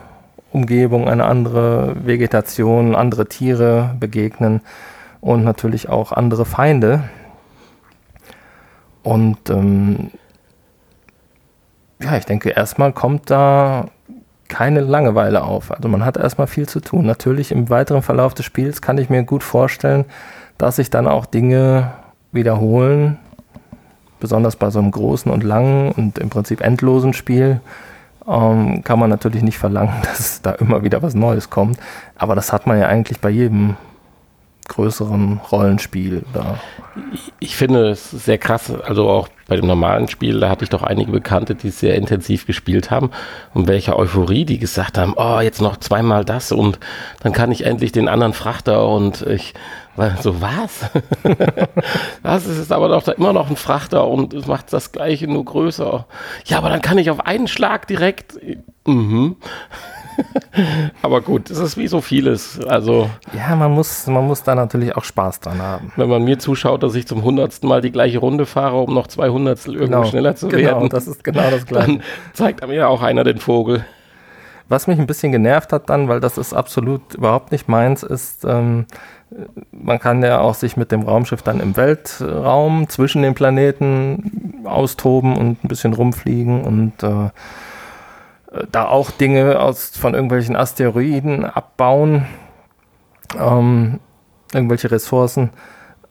[0.54, 4.62] Umgebung, eine andere Vegetation, andere Tiere begegnen
[5.20, 7.04] und natürlich auch andere Feinde.
[9.02, 10.12] Und ähm,
[12.02, 13.88] ja, ich denke, erstmal kommt da
[14.48, 15.72] keine Langeweile auf.
[15.72, 17.06] Also man hat erstmal viel zu tun.
[17.06, 20.06] Natürlich im weiteren Verlauf des Spiels kann ich mir gut vorstellen,
[20.58, 21.94] dass sich dann auch Dinge
[22.32, 23.18] wiederholen,
[24.20, 27.62] besonders bei so einem großen und langen und im Prinzip endlosen Spiel
[28.28, 31.80] ähm, kann man natürlich nicht verlangen, dass da immer wieder was Neues kommt.
[32.16, 33.76] Aber das hat man ja eigentlich bei jedem
[34.68, 36.24] größeren Rollenspiel.
[36.34, 36.60] Oder
[37.40, 40.84] ich finde es sehr krass, also auch bei dem normalen Spiel, da hatte ich doch
[40.84, 43.12] einige Bekannte, die sehr intensiv gespielt haben
[43.54, 46.80] und welche Euphorie die gesagt haben, oh, jetzt noch zweimal das und
[47.22, 49.54] dann kann ich endlich den anderen Frachter und ich
[49.96, 50.90] war so, was?
[52.24, 56.08] das ist aber doch immer noch ein Frachter und es macht das gleiche nur größer.
[56.46, 58.40] Ja, aber dann kann ich auf einen Schlag direkt.
[58.86, 59.36] Mhm.
[61.02, 62.60] Aber gut, es ist wie so vieles.
[62.66, 65.92] Also ja, man muss, man muss da natürlich auch Spaß dran haben.
[65.96, 69.08] Wenn man mir zuschaut, dass ich zum hundertsten Mal die gleiche Runde fahre, um noch
[69.08, 70.90] zwei Hundertstel irgendwo genau, schneller zu genau, werden.
[70.90, 71.88] das ist genau das Gleiche.
[71.88, 73.86] Dann zeigt mir auch einer den Vogel.
[74.70, 78.46] Was mich ein bisschen genervt hat dann, weil das ist absolut überhaupt nicht meins, ist,
[78.46, 78.86] ähm,
[79.72, 85.36] man kann ja auch sich mit dem Raumschiff dann im Weltraum zwischen den Planeten austoben
[85.36, 87.30] und ein bisschen rumfliegen und äh,
[88.72, 92.26] da auch Dinge aus, von irgendwelchen Asteroiden abbauen,
[93.40, 94.00] ähm,
[94.54, 95.50] irgendwelche Ressourcen.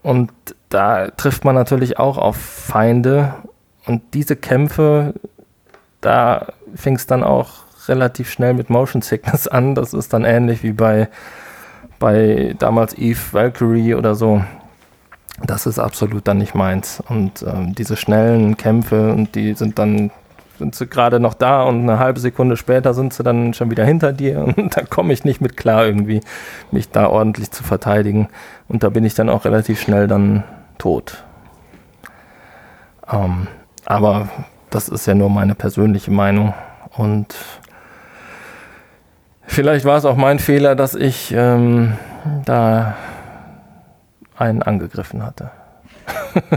[0.02, 0.32] Und
[0.68, 3.34] da trifft man natürlich auch auf Feinde.
[3.86, 5.14] Und diese Kämpfe,
[6.00, 9.74] da fing es dann auch relativ schnell mit Motion Sickness an.
[9.74, 11.08] Das ist dann ähnlich wie bei,
[11.98, 14.42] bei damals Eve Valkyrie oder so.
[15.44, 17.02] Das ist absolut dann nicht meins.
[17.08, 20.10] Und ähm, diese schnellen Kämpfe, und die sind dann
[20.62, 23.84] sind sie gerade noch da und eine halbe Sekunde später sind sie dann schon wieder
[23.84, 26.20] hinter dir und da komme ich nicht mit klar irgendwie,
[26.70, 28.28] mich da ordentlich zu verteidigen
[28.68, 30.44] und da bin ich dann auch relativ schnell dann
[30.78, 31.24] tot.
[33.12, 33.48] Ähm,
[33.84, 34.28] aber
[34.70, 36.54] das ist ja nur meine persönliche Meinung
[36.96, 37.34] und
[39.44, 41.98] Vielleicht war es auch mein Fehler, dass ich ähm,
[42.46, 42.94] da
[44.38, 45.50] einen angegriffen hatte.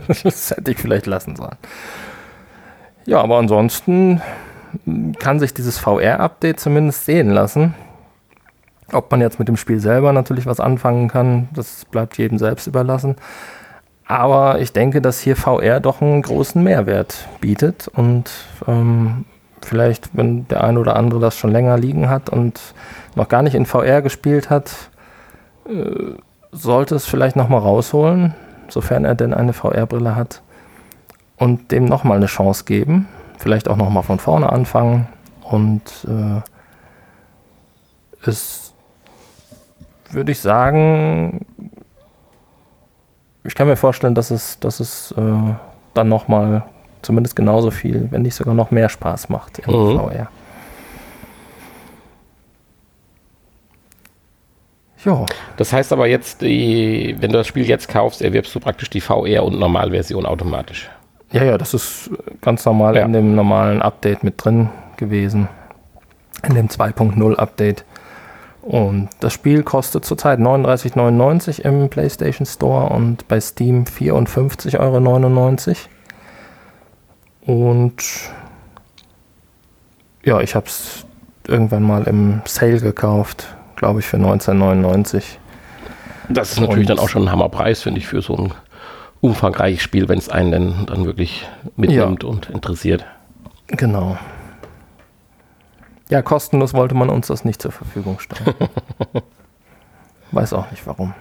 [0.23, 1.57] das hätte ich vielleicht lassen sollen.
[3.05, 4.21] Ja, aber ansonsten
[5.19, 7.75] kann sich dieses VR-Update zumindest sehen lassen.
[8.91, 12.67] Ob man jetzt mit dem Spiel selber natürlich was anfangen kann, das bleibt jedem selbst
[12.67, 13.15] überlassen.
[14.07, 18.29] Aber ich denke, dass hier VR doch einen großen Mehrwert bietet und
[18.67, 19.25] ähm,
[19.63, 22.59] vielleicht, wenn der eine oder andere das schon länger liegen hat und
[23.15, 24.71] noch gar nicht in VR gespielt hat,
[25.67, 26.13] äh,
[26.51, 28.35] sollte es vielleicht nochmal rausholen,
[28.67, 30.41] sofern er denn eine VR-Brille hat,
[31.37, 33.07] und dem nochmal eine Chance geben.
[33.37, 35.07] Vielleicht auch nochmal von vorne anfangen
[35.43, 36.41] und äh,
[38.27, 38.73] es
[40.11, 41.45] würde ich sagen,
[43.43, 45.53] ich kann mir vorstellen, dass es, dass es äh,
[45.93, 46.63] dann nochmal
[47.01, 49.99] zumindest genauso viel, wenn nicht sogar noch mehr Spaß macht im mhm.
[49.99, 50.27] VR.
[55.05, 55.25] Ja.
[55.57, 59.01] Das heißt aber jetzt, die, wenn du das Spiel jetzt kaufst, erwirbst du praktisch die
[59.01, 60.89] VR- und Normalversion automatisch.
[61.35, 63.03] Ja, ja, das ist ganz normal ja.
[63.03, 65.49] in dem normalen Update mit drin gewesen.
[66.47, 67.83] In dem 2.0 Update.
[68.61, 74.79] Und das Spiel kostet zurzeit 39,99 im PlayStation Store und bei Steam 54,99
[77.45, 77.57] Euro.
[77.59, 78.01] Und
[80.23, 81.05] ja, ich habe es
[81.45, 85.21] irgendwann mal im Sale gekauft, glaube ich, für 19,99.
[86.29, 88.53] Das ist natürlich und dann auch schon ein Hammerpreis, finde ich, für so ein
[89.25, 92.29] umfangreiches Spiel, wenn es einen dann, dann wirklich mitnimmt ja.
[92.29, 93.05] und interessiert.
[93.67, 94.17] Genau.
[96.09, 98.53] Ja, kostenlos wollte man uns das nicht zur Verfügung stellen.
[100.31, 101.13] Weiß auch nicht warum.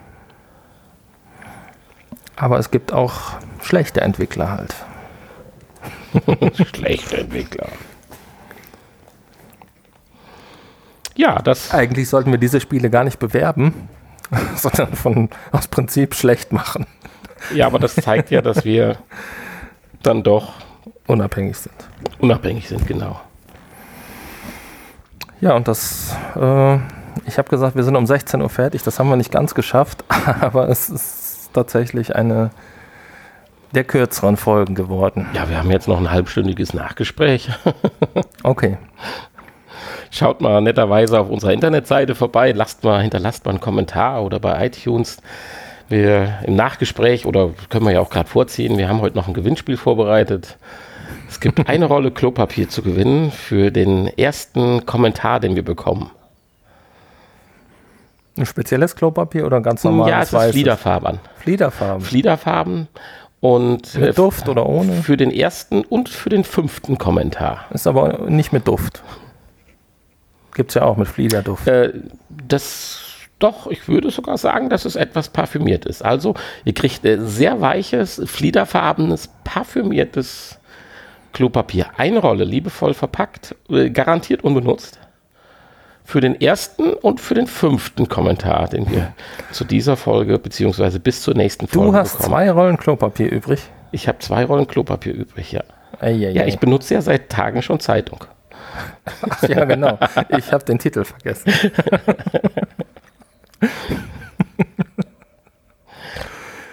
[2.37, 3.15] Aber es gibt auch
[3.63, 4.75] schlechte Entwickler halt.
[6.75, 7.69] schlechte Entwickler.
[11.17, 11.73] Ja, das.
[11.73, 13.89] Eigentlich sollten wir diese Spiele gar nicht bewerben,
[14.57, 16.87] sondern von, aus Prinzip schlecht machen.
[17.53, 18.97] Ja, aber das zeigt ja, dass wir
[20.03, 20.55] dann doch
[21.07, 21.75] unabhängig sind.
[22.19, 23.21] Unabhängig sind, genau.
[25.41, 26.77] Ja, und das, äh,
[27.27, 28.83] ich habe gesagt, wir sind um 16 Uhr fertig.
[28.83, 30.05] Das haben wir nicht ganz geschafft,
[30.41, 32.51] aber es ist tatsächlich eine
[33.75, 35.27] der kürzeren Folgen geworden.
[35.35, 37.51] Ja, wir haben jetzt noch ein halbstündiges Nachgespräch.
[38.43, 38.79] okay.
[40.11, 44.67] Schaut mal netterweise auf unserer Internetseite vorbei, lasst mal, hinterlasst mal einen Kommentar oder bei
[44.67, 45.19] iTunes.
[45.95, 49.35] Wir im Nachgespräch oder können wir ja auch gerade vorziehen, wir haben heute noch ein
[49.35, 50.57] Gewinnspiel vorbereitet.
[51.29, 56.11] Es gibt eine Rolle Klopapier zu gewinnen für den ersten Kommentar, den wir bekommen.
[58.37, 60.33] Ein spezielles Klopapier oder ganz normales?
[60.33, 61.21] Ja, es ist Fliederfarben.
[61.37, 62.05] Fliederfarben.
[62.05, 62.89] Fliederfarben.
[63.39, 64.95] Und mit äh, Duft oder ohne?
[64.95, 67.67] Für den ersten und für den fünften Kommentar.
[67.71, 69.05] Ist aber nicht mit Duft.
[70.55, 71.69] Gibt es ja auch mit Fliederduft.
[71.69, 71.93] Äh,
[72.29, 73.04] das
[73.39, 76.05] doch, ich würde sogar sagen, dass es etwas parfümiert ist.
[76.05, 80.59] Also, ihr kriegt ein sehr weiches, fliederfarbenes, parfümiertes
[81.33, 81.87] Klopapier.
[81.97, 84.99] Eine Rolle, liebevoll verpackt, äh, garantiert unbenutzt.
[86.07, 89.15] Für den ersten und für den fünften Kommentar, den wir
[89.53, 92.29] zu dieser Folge beziehungsweise bis zur nächsten Folge Du hast bekommen.
[92.29, 93.63] zwei Rollen Klopapier übrig?
[93.91, 95.63] Ich habe zwei Rollen Klopapier übrig, ja.
[96.01, 96.31] Eieiei.
[96.33, 98.25] Ja, ich benutze ja seit Tagen schon Zeitung.
[99.31, 99.99] Ach, ja, genau.
[100.37, 101.53] Ich habe den Titel vergessen.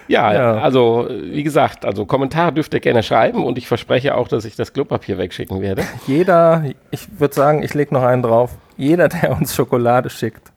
[0.08, 4.28] Ja, ja, also wie gesagt, also Kommentare dürft ihr gerne schreiben und ich verspreche auch,
[4.28, 5.84] dass ich das Klopapier wegschicken werde.
[6.06, 8.50] Jeder, ich würde sagen, ich lege noch einen drauf.
[8.76, 10.52] Jeder, der uns Schokolade schickt,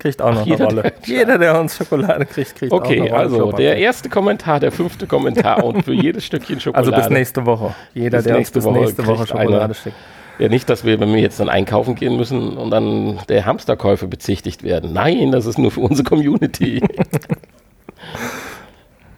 [0.00, 0.82] kriegt auch Ach, noch jeder, eine Rolle.
[0.82, 3.34] Der jeder, der uns Schokolade kriegt, kriegt okay, auch eine Rolle.
[3.34, 6.90] Okay, also der erste Kommentar, der fünfte Kommentar und für jedes Stückchen Schokolade.
[6.96, 7.74] Also bis nächste Woche.
[7.94, 9.96] Jeder, der uns bis Woche nächste Woche Schokolade eine, schickt.
[10.38, 14.06] Ja, nicht, dass wir, wenn wir jetzt dann einkaufen gehen müssen und dann der Hamsterkäufe
[14.06, 14.92] bezichtigt werden.
[14.92, 16.82] Nein, das ist nur für unsere Community.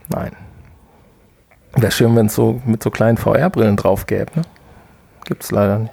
[0.09, 0.33] Nein.
[1.75, 4.31] Wäre schön, wenn es so mit so kleinen VR-Brillen drauf gäbe.
[4.35, 4.43] Ne?
[5.25, 5.93] Gibt es leider nicht.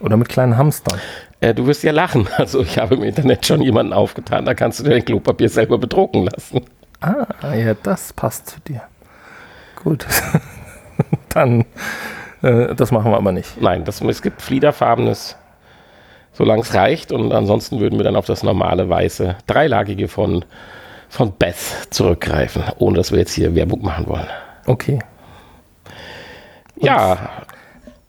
[0.00, 0.98] Oder mit kleinen Hamstern.
[1.40, 2.28] Äh, du wirst ja lachen.
[2.36, 5.78] Also ich habe im Internet schon jemanden aufgetan, da kannst du dir dein Klopapier selber
[5.78, 6.62] bedrucken lassen.
[7.00, 8.82] Ah, ja, das passt zu dir.
[9.76, 10.06] Gut.
[11.28, 11.64] Dann,
[12.42, 13.60] äh, das machen wir aber nicht.
[13.60, 15.36] Nein, das, es gibt fliederfarbenes,
[16.32, 17.12] solange es reicht.
[17.12, 20.44] Und ansonsten würden wir dann auf das normale weiße, dreilagige von
[21.08, 24.28] von Beth zurückgreifen, ohne dass wir jetzt hier Werbung machen wollen.
[24.66, 24.98] Okay.
[26.76, 27.30] Und ja.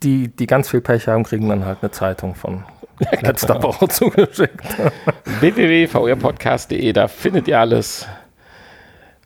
[0.03, 2.63] Die, die ganz viel Pech haben, kriegen dann halt eine Zeitung von
[3.21, 3.67] letzter genau.
[3.67, 4.61] Woche zugeschickt.
[5.39, 8.07] www.vrpodcast.de, da findet ihr alles.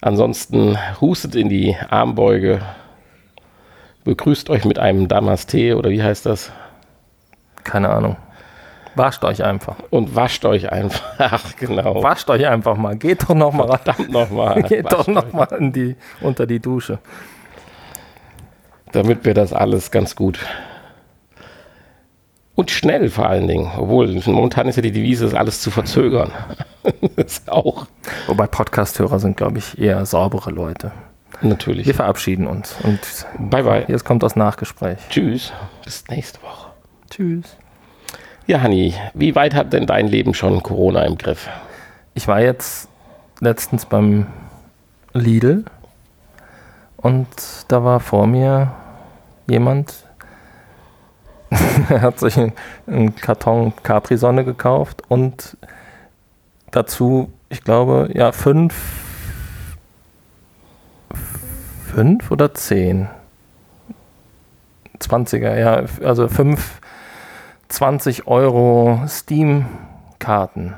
[0.02, 2.62] Ansonsten hustet in die Armbeuge.
[4.04, 6.52] Begrüßt euch mit einem Damas-Tee oder wie heißt das?
[7.64, 8.18] Keine Ahnung.
[8.96, 9.78] Wascht euch einfach.
[9.90, 12.04] Und wascht euch einfach, genau.
[12.04, 12.96] Wascht euch einfach mal.
[12.96, 14.62] Geht doch noch mal Verdammt nochmal.
[14.68, 17.00] Geht doch noch mal in die, unter die Dusche.
[18.92, 20.40] Damit wir das alles ganz gut
[22.56, 23.72] und schnell vor allen Dingen.
[23.78, 26.32] Obwohl, momentan ist ja die Devise, das alles zu verzögern.
[27.16, 27.88] das auch.
[28.28, 30.92] Wobei Podcast-Hörer sind, glaube ich, eher saubere Leute.
[31.42, 31.86] Natürlich.
[31.86, 32.76] Wir verabschieden uns.
[32.84, 33.00] Und
[33.38, 33.86] Bye, bye.
[33.88, 35.00] jetzt kommt das Nachgespräch.
[35.10, 35.52] Tschüss.
[35.84, 36.72] Bis nächste Woche.
[37.10, 37.58] Tschüss.
[38.48, 41.50] Ja, Hanni, wie weit hat denn dein Leben schon Corona im Griff?
[42.14, 42.90] Ich war jetzt
[43.40, 44.28] letztens beim
[45.14, 45.66] Lidl
[46.98, 47.28] und
[47.68, 48.72] da war vor mir
[49.48, 49.94] jemand,
[51.90, 52.54] er hat sich einen-
[52.88, 55.58] einen Karton Capri-Sonne gekauft und
[56.72, 59.03] dazu, ich glaube, ja, fünf,
[61.94, 63.08] fünf oder zehn
[65.00, 66.82] 20er, ja, also fünf
[67.68, 70.76] 20 Euro Steam-Karten.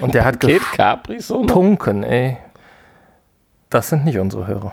[0.00, 2.36] Und der hat Geht Capri so getrunken, ey.
[3.70, 4.72] Das sind nicht unsere Hörer.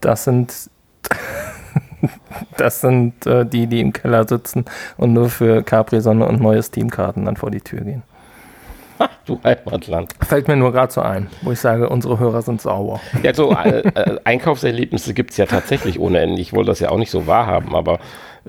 [0.00, 0.70] Das sind
[2.56, 4.64] das sind äh, die, die im Keller sitzen
[4.96, 8.02] und nur für Capri-Sonne und neue Steam-Karten dann vor die Tür gehen.
[9.26, 10.14] Du Heimatland.
[10.20, 13.00] Fällt mir nur gerade so ein, wo ich sage, unsere Hörer sind sauer.
[13.24, 16.40] Ja, so äh, äh, Einkaufserlebnisse gibt es ja tatsächlich ohne Ende.
[16.40, 17.98] Ich wollte das ja auch nicht so wahrhaben, aber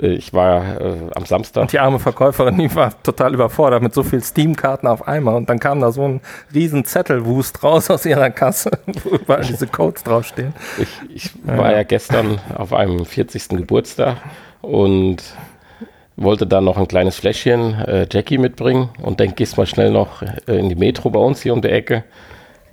[0.02, 1.62] äh, ich war äh, am Samstag.
[1.62, 5.36] Und die arme Verkäuferin, die war total überfordert mit so viel Steam-Karten auf einmal.
[5.36, 6.22] Und dann kam da so ein
[6.54, 8.72] riesen Zettelwust raus aus ihrer Kasse,
[9.04, 10.54] wo überall diese Codes draufstehen.
[10.78, 13.50] Ich, ich war ja gestern auf einem 40.
[13.50, 14.18] Geburtstag
[14.62, 15.24] und
[16.18, 20.24] wollte dann noch ein kleines Fläschchen äh, Jackie mitbringen und denk, gehst mal schnell noch
[20.24, 22.04] äh, in die Metro bei uns hier um die Ecke.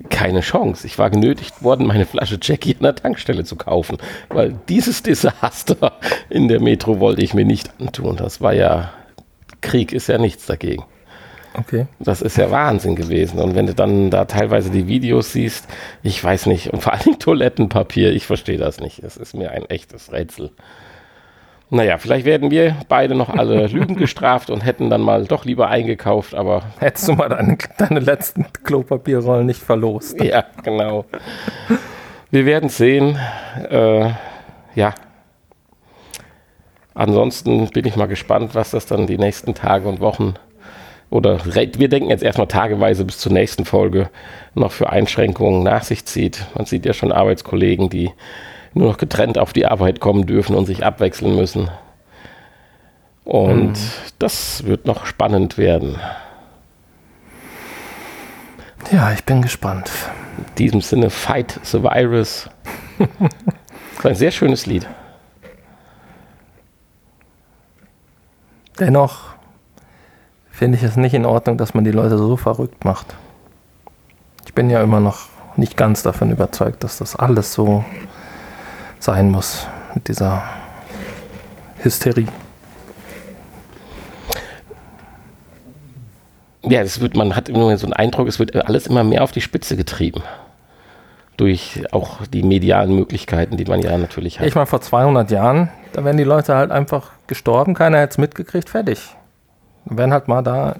[0.09, 0.85] Keine Chance.
[0.85, 3.97] Ich war genötigt worden, meine Flasche Jackie an der Tankstelle zu kaufen,
[4.29, 5.93] weil dieses Desaster
[6.29, 8.17] in der Metro wollte ich mir nicht antun.
[8.17, 8.91] Das war ja,
[9.61, 10.83] Krieg ist ja nichts dagegen.
[11.57, 11.85] Okay.
[11.99, 13.39] Das ist ja Wahnsinn gewesen.
[13.39, 15.67] Und wenn du dann da teilweise die Videos siehst,
[16.03, 18.99] ich weiß nicht, und vor allem Toilettenpapier, ich verstehe das nicht.
[18.99, 20.51] Es ist mir ein echtes Rätsel.
[21.69, 25.69] Naja, vielleicht werden wir beide noch alle Lügen gestraft und hätten dann mal doch lieber
[25.69, 30.21] eingekauft, aber Hättest du mal deine, deine letzten Klopapierrollen nicht verlost.
[30.21, 31.05] ja, genau.
[32.31, 33.17] Wir werden sehen.
[33.69, 34.11] Äh,
[34.75, 34.93] ja.
[36.93, 40.35] Ansonsten bin ich mal gespannt, was das dann die nächsten Tage und Wochen
[41.09, 44.09] oder wir denken jetzt erstmal tageweise bis zur nächsten Folge
[44.53, 46.45] noch für Einschränkungen nach sich zieht.
[46.55, 48.11] Man sieht ja schon Arbeitskollegen, die
[48.75, 51.71] nur noch getrennt auf die Arbeit kommen dürfen und sich abwechseln müssen.
[53.23, 53.73] Und
[54.19, 55.97] das wird noch spannend werden.
[58.91, 59.89] Ja, ich bin gespannt.
[60.37, 62.49] In diesem Sinne, Fight the Virus.
[62.99, 64.87] das ist ein sehr schönes Lied.
[68.77, 69.29] Dennoch
[70.51, 73.15] finde ich es nicht in Ordnung, dass man die Leute so verrückt macht.
[74.45, 77.85] Ich bin ja immer noch nicht ganz davon überzeugt, dass das alles so
[79.05, 80.43] sein muss mit dieser
[81.81, 82.27] Hysterie.
[86.63, 89.31] Ja, es wird, man hat immer so einen Eindruck, es wird alles immer mehr auf
[89.31, 90.23] die Spitze getrieben.
[91.37, 94.47] Durch auch die medialen Möglichkeiten, die man ja natürlich hat.
[94.47, 98.17] Ich meine, vor 200 Jahren, da wären die Leute halt einfach gestorben, keiner hätte es
[98.17, 99.15] mitgekriegt, fertig.
[99.85, 100.77] Dann wären halt mal da,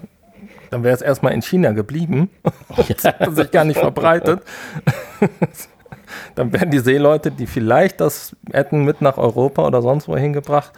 [0.71, 2.31] dann wäre es erstmal in China geblieben
[2.69, 4.41] und hat sich gar nicht verbreitet.
[6.35, 10.71] dann wären die Seeleute, die vielleicht das hätten mit nach Europa oder sonst wohin gebracht,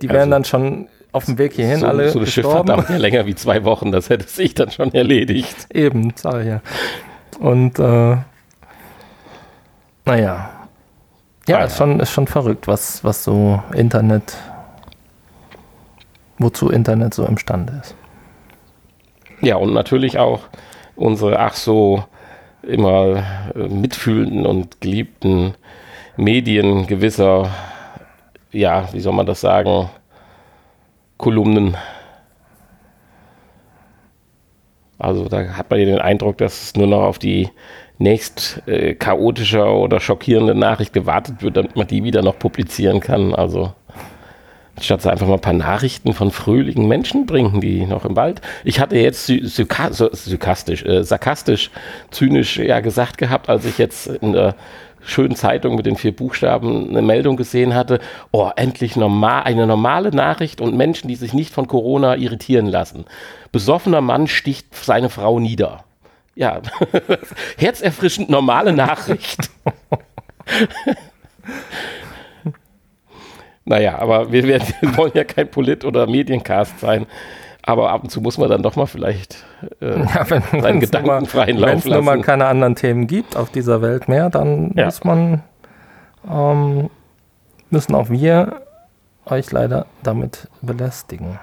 [0.00, 2.68] die wären Also, dann schon auf dem Weg hierhin so, alle so eine Schifffahrt gestorben.
[2.68, 5.66] dauert ja länger wie zwei Wochen, das hätte sich dann schon erledigt.
[5.74, 6.60] Eben, sag ich ja.
[7.38, 8.16] Und äh,
[10.04, 10.50] naja.
[11.46, 14.34] Ja, Ah, ist schon, ist schon verrückt, was, was so Internet,
[16.38, 17.94] wozu Internet so imstande ist.
[19.40, 20.40] Ja, und natürlich auch
[20.96, 22.04] unsere ach so
[22.66, 25.54] immer äh, mitfühlenden und geliebten
[26.16, 27.50] Medien gewisser,
[28.52, 29.88] ja, wie soll man das sagen,
[31.16, 31.76] Kolumnen.
[34.98, 37.48] Also da hat man ja den Eindruck, dass es nur noch auf die
[37.98, 43.34] nächst äh, chaotische oder schockierende Nachricht gewartet wird, damit man die wieder noch publizieren kann.
[43.34, 43.72] Also
[44.80, 48.40] Statt sie einfach mal ein paar Nachrichten von fröhlichen Menschen bringen, die noch im Wald.
[48.64, 51.70] Ich hatte jetzt sarkastisch, äh, sarkastisch,
[52.10, 54.56] zynisch ja gesagt gehabt, als ich jetzt in der
[55.06, 58.00] schönen Zeitung mit den vier Buchstaben eine Meldung gesehen hatte,
[58.32, 63.04] oh, endlich normal, eine normale Nachricht und Menschen, die sich nicht von Corona irritieren lassen.
[63.52, 65.84] Besoffener Mann sticht seine Frau nieder.
[66.34, 66.62] Ja,
[67.58, 69.50] herzerfrischend normale Nachricht.
[73.64, 77.06] Naja, aber wir, werden, wir wollen ja kein Polit- oder Mediencast sein.
[77.66, 79.42] Aber ab und zu muss man dann doch mal vielleicht
[79.80, 81.84] äh, ja, wenn, seinen Gedanken freien Lauf lassen.
[81.84, 84.84] Wenn es nur mal keine anderen Themen gibt auf dieser Welt mehr, dann ja.
[84.84, 85.42] muss man,
[86.30, 86.90] ähm,
[87.70, 88.60] müssen auch wir
[89.24, 91.38] euch leider damit belästigen.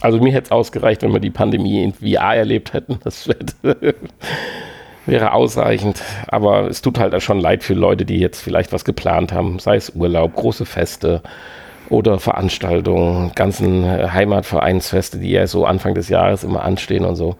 [0.00, 3.00] Also mir hätte es ausgereicht, wenn wir die Pandemie in VR erlebt hätten.
[3.04, 3.28] Das
[5.06, 6.02] wäre ausreichend.
[6.28, 9.76] Aber es tut halt schon leid für Leute, die jetzt vielleicht was geplant haben, sei
[9.76, 11.22] es Urlaub, große Feste
[11.88, 17.36] oder Veranstaltungen, ganzen äh, Heimatvereinsfeste, die ja so Anfang des Jahres immer anstehen und so.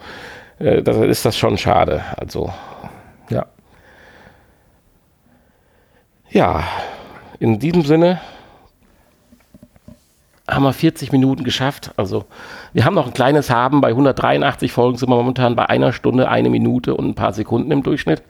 [0.59, 2.03] Äh, da ist das schon schade.
[2.17, 2.53] Also.
[3.31, 3.47] Ja.
[6.31, 6.65] Ja,
[7.39, 8.21] in diesem Sinne
[10.51, 11.93] haben wir 40 Minuten geschafft.
[11.97, 12.25] Also
[12.73, 13.81] wir haben noch ein kleines Haben.
[13.81, 17.71] Bei 183 Folgen sind wir momentan bei einer Stunde, eine Minute und ein paar Sekunden
[17.71, 18.23] im Durchschnitt.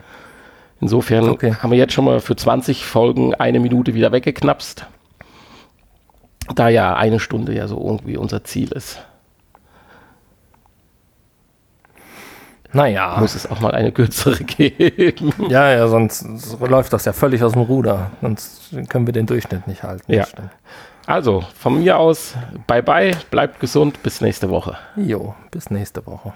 [0.80, 1.54] Insofern okay.
[1.54, 4.86] haben wir jetzt schon mal für 20 Folgen eine Minute wieder weggeknapst.
[6.54, 9.00] Da ja eine Stunde ja so irgendwie unser Ziel ist.
[12.72, 13.16] Naja.
[13.18, 15.32] Muss es auch mal eine kürzere geben.
[15.48, 16.24] Ja, ja, sonst
[16.60, 18.10] läuft das ja völlig aus dem Ruder.
[18.20, 20.12] Sonst können wir den Durchschnitt nicht halten.
[20.12, 20.26] Ja.
[21.11, 22.34] Also, von mir aus,
[22.68, 24.76] bye bye, bleibt gesund, bis nächste Woche.
[24.94, 26.32] Jo, bis nächste Woche.